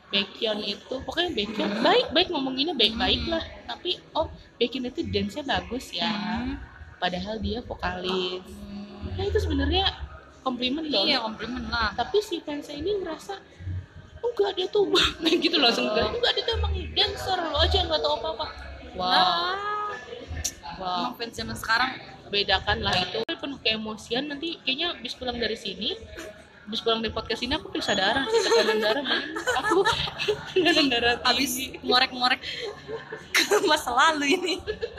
Baekhyun 0.08 0.64
itu 0.64 0.94
pokoknya 1.04 1.30
Baekhyun 1.36 1.70
baik 1.84 2.06
baik 2.16 2.28
ngomonginnya 2.32 2.72
baik 2.72 2.96
baik 2.96 3.20
Hmm. 3.20 3.32
lah 3.36 3.44
tapi 3.68 4.00
oh 4.16 4.32
Baekhyun 4.56 4.88
itu 4.88 5.00
dance-nya 5.04 5.44
bagus 5.44 5.92
ya 5.92 6.08
Hmm. 6.08 6.56
padahal 6.96 7.36
dia 7.36 7.60
vokalis 7.60 8.40
Hmm. 8.48 8.77
Nah 9.18 9.24
itu 9.26 9.38
sebenarnya 9.42 9.84
komplimen 10.46 10.86
dong. 10.88 11.04
Iya 11.04 11.18
komplimen 11.20 11.66
lah. 11.68 11.92
Tapi 11.92 12.22
si 12.22 12.40
fansnya 12.40 12.78
ini 12.78 13.02
ngerasa 13.02 13.34
enggak 14.18 14.50
dia 14.54 14.66
tuh 14.70 14.86
kayak 15.22 15.38
gitu 15.42 15.56
langsung 15.58 15.90
enggak 15.90 16.08
enggak 16.14 16.32
dia 16.38 16.44
tuh 16.46 16.54
emang 16.56 16.72
dancer 16.94 17.38
lo 17.38 17.58
aja 17.58 17.78
nggak 17.86 18.00
tahu 18.02 18.14
apa 18.22 18.28
apa 18.34 18.46
wow. 18.94 19.06
Lah. 19.10 19.56
wow. 20.78 20.98
emang 21.10 21.14
fans 21.18 21.34
zaman 21.34 21.56
sekarang 21.58 21.90
bedakan 22.30 22.78
lah 22.86 22.94
itu. 22.94 23.20
Penuh 23.26 23.58
keemosian 23.62 24.30
nanti 24.30 24.58
kayaknya 24.62 24.94
habis 24.94 25.14
pulang 25.14 25.38
dari 25.38 25.54
sini 25.58 25.94
habis 26.68 26.84
pulang 26.84 27.00
dari 27.00 27.14
podcast 27.14 27.40
ini 27.40 27.56
aku 27.56 27.72
periksa 27.72 27.96
darah 27.96 28.28
sih 28.28 28.44
tekanan 28.44 28.76
darah 28.76 29.00
mungkin 29.00 29.40
aku 29.40 29.78
tekanan 30.52 30.86
darah 30.92 31.14
abis 31.32 31.72
ngorek-ngorek 31.80 32.44
ke 33.32 33.56
masa 33.64 33.88
lalu 33.96 34.36
ini 34.36 34.54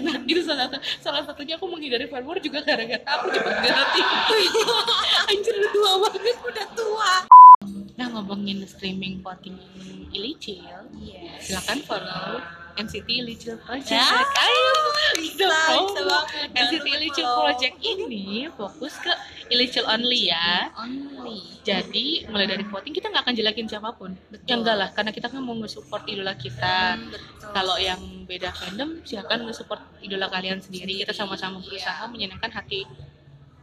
nah, 0.00 0.16
itu 0.24 0.40
salah 0.40 0.66
satu 0.68 0.78
salah 1.00 1.22
satunya 1.22 1.54
aku 1.60 1.66
menghindari 1.68 2.08
fanwar 2.08 2.40
juga 2.40 2.64
gara-gara 2.64 3.04
aku 3.04 3.26
darah 3.34 3.86
tinggi 3.92 4.42
anjir 5.30 5.54
udah 5.60 5.70
tua 5.72 5.92
banget 6.08 6.38
udah 6.40 6.66
tua. 6.72 7.12
Nah 7.94 8.06
ngomongin 8.10 8.66
streaming 8.66 9.22
voting 9.22 9.54
Ilicil 10.14 10.90
yes. 10.98 11.50
silakan 11.50 11.78
follow 11.86 12.42
NCT 12.74 13.08
Ilicil 13.22 13.56
Project. 13.62 13.94
Ya, 13.94 14.02
ayo 14.18 14.66
bisa, 15.14 15.46
bisa 15.46 16.02
banget. 16.02 16.48
NCT 16.54 16.86
follow. 17.14 17.38
Project 17.46 17.76
ini 17.80 18.24
fokus 18.50 18.94
ke 18.98 19.12
Ilicil 19.46 19.84
only 19.86 20.28
ya. 20.28 20.72
Only. 20.74 21.38
Jadi 21.62 22.26
mulai 22.26 22.44
dari 22.44 22.64
voting 22.64 22.90
kita 22.90 23.08
nggak 23.08 23.24
akan 23.24 23.34
jelekin 23.34 23.66
siapa 23.66 23.94
pun. 23.94 24.12
Betul. 24.28 24.44
ya 24.44 24.54
enggak 24.58 24.76
lah 24.76 24.88
karena 24.90 25.10
kita 25.10 25.26
kan 25.28 25.40
mau 25.40 25.54
nge-support 25.54 26.02
idola 26.06 26.34
kita. 26.34 26.98
Hmm, 26.98 27.12
kalau 27.52 27.76
yang 27.78 28.00
beda 28.24 28.50
fandom 28.50 29.00
silakan 29.02 29.46
nge-support 29.46 29.80
idola 30.00 30.26
kalian 30.28 30.58
sendiri. 30.58 30.98
Kita 31.00 31.12
sama-sama 31.12 31.60
Iya. 31.60 31.66
berusaha 31.70 32.04
menyenangkan 32.08 32.50
hati 32.50 32.84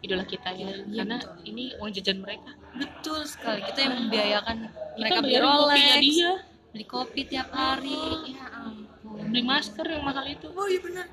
idola 0.01 0.23
kita 0.23 0.49
ya. 0.53 0.71
Iya, 0.71 1.03
karena 1.03 1.17
betul. 1.19 1.45
ini 1.45 1.63
uang 1.77 1.91
jajan 1.93 2.17
mereka. 2.21 2.51
Betul 2.73 3.19
sekali. 3.27 3.61
Kita 3.67 3.79
yang 3.81 3.95
membiayakan 4.07 4.57
mereka 4.95 5.13
kita 5.13 5.21
beli 5.21 5.37
Rolex 5.37 5.83
dia. 5.99 6.33
beli 6.71 6.85
kopi 6.87 7.21
tiap 7.27 7.49
hari. 7.51 7.99
Ya 8.31 8.47
ampun 8.55 8.80
beli 9.31 9.47
masker 9.47 9.87
yang 9.87 10.03
mahal 10.03 10.27
itu 10.27 10.51
oh 10.51 10.67
iya 10.67 10.79
benar 10.83 11.07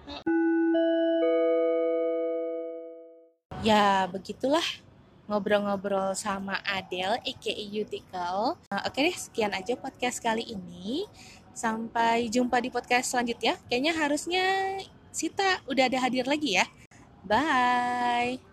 ya 3.62 4.10
begitulah 4.10 4.66
ngobrol-ngobrol 5.28 6.16
sama 6.16 6.56
Adele 6.64 7.20
aka 7.20 7.52
Utical. 7.68 8.56
Nah, 8.72 8.80
oke 8.88 8.96
deh, 8.96 9.12
sekian 9.12 9.52
aja 9.52 9.76
podcast 9.76 10.24
kali 10.24 10.40
ini. 10.40 11.04
Sampai 11.52 12.32
jumpa 12.32 12.56
di 12.64 12.72
podcast 12.72 13.12
selanjutnya. 13.12 13.60
Kayaknya 13.68 13.92
harusnya 13.92 14.44
Sita 15.12 15.60
udah 15.68 15.84
ada 15.84 16.00
hadir 16.00 16.24
lagi 16.24 16.56
ya. 16.56 16.64
Bye. 17.28 18.47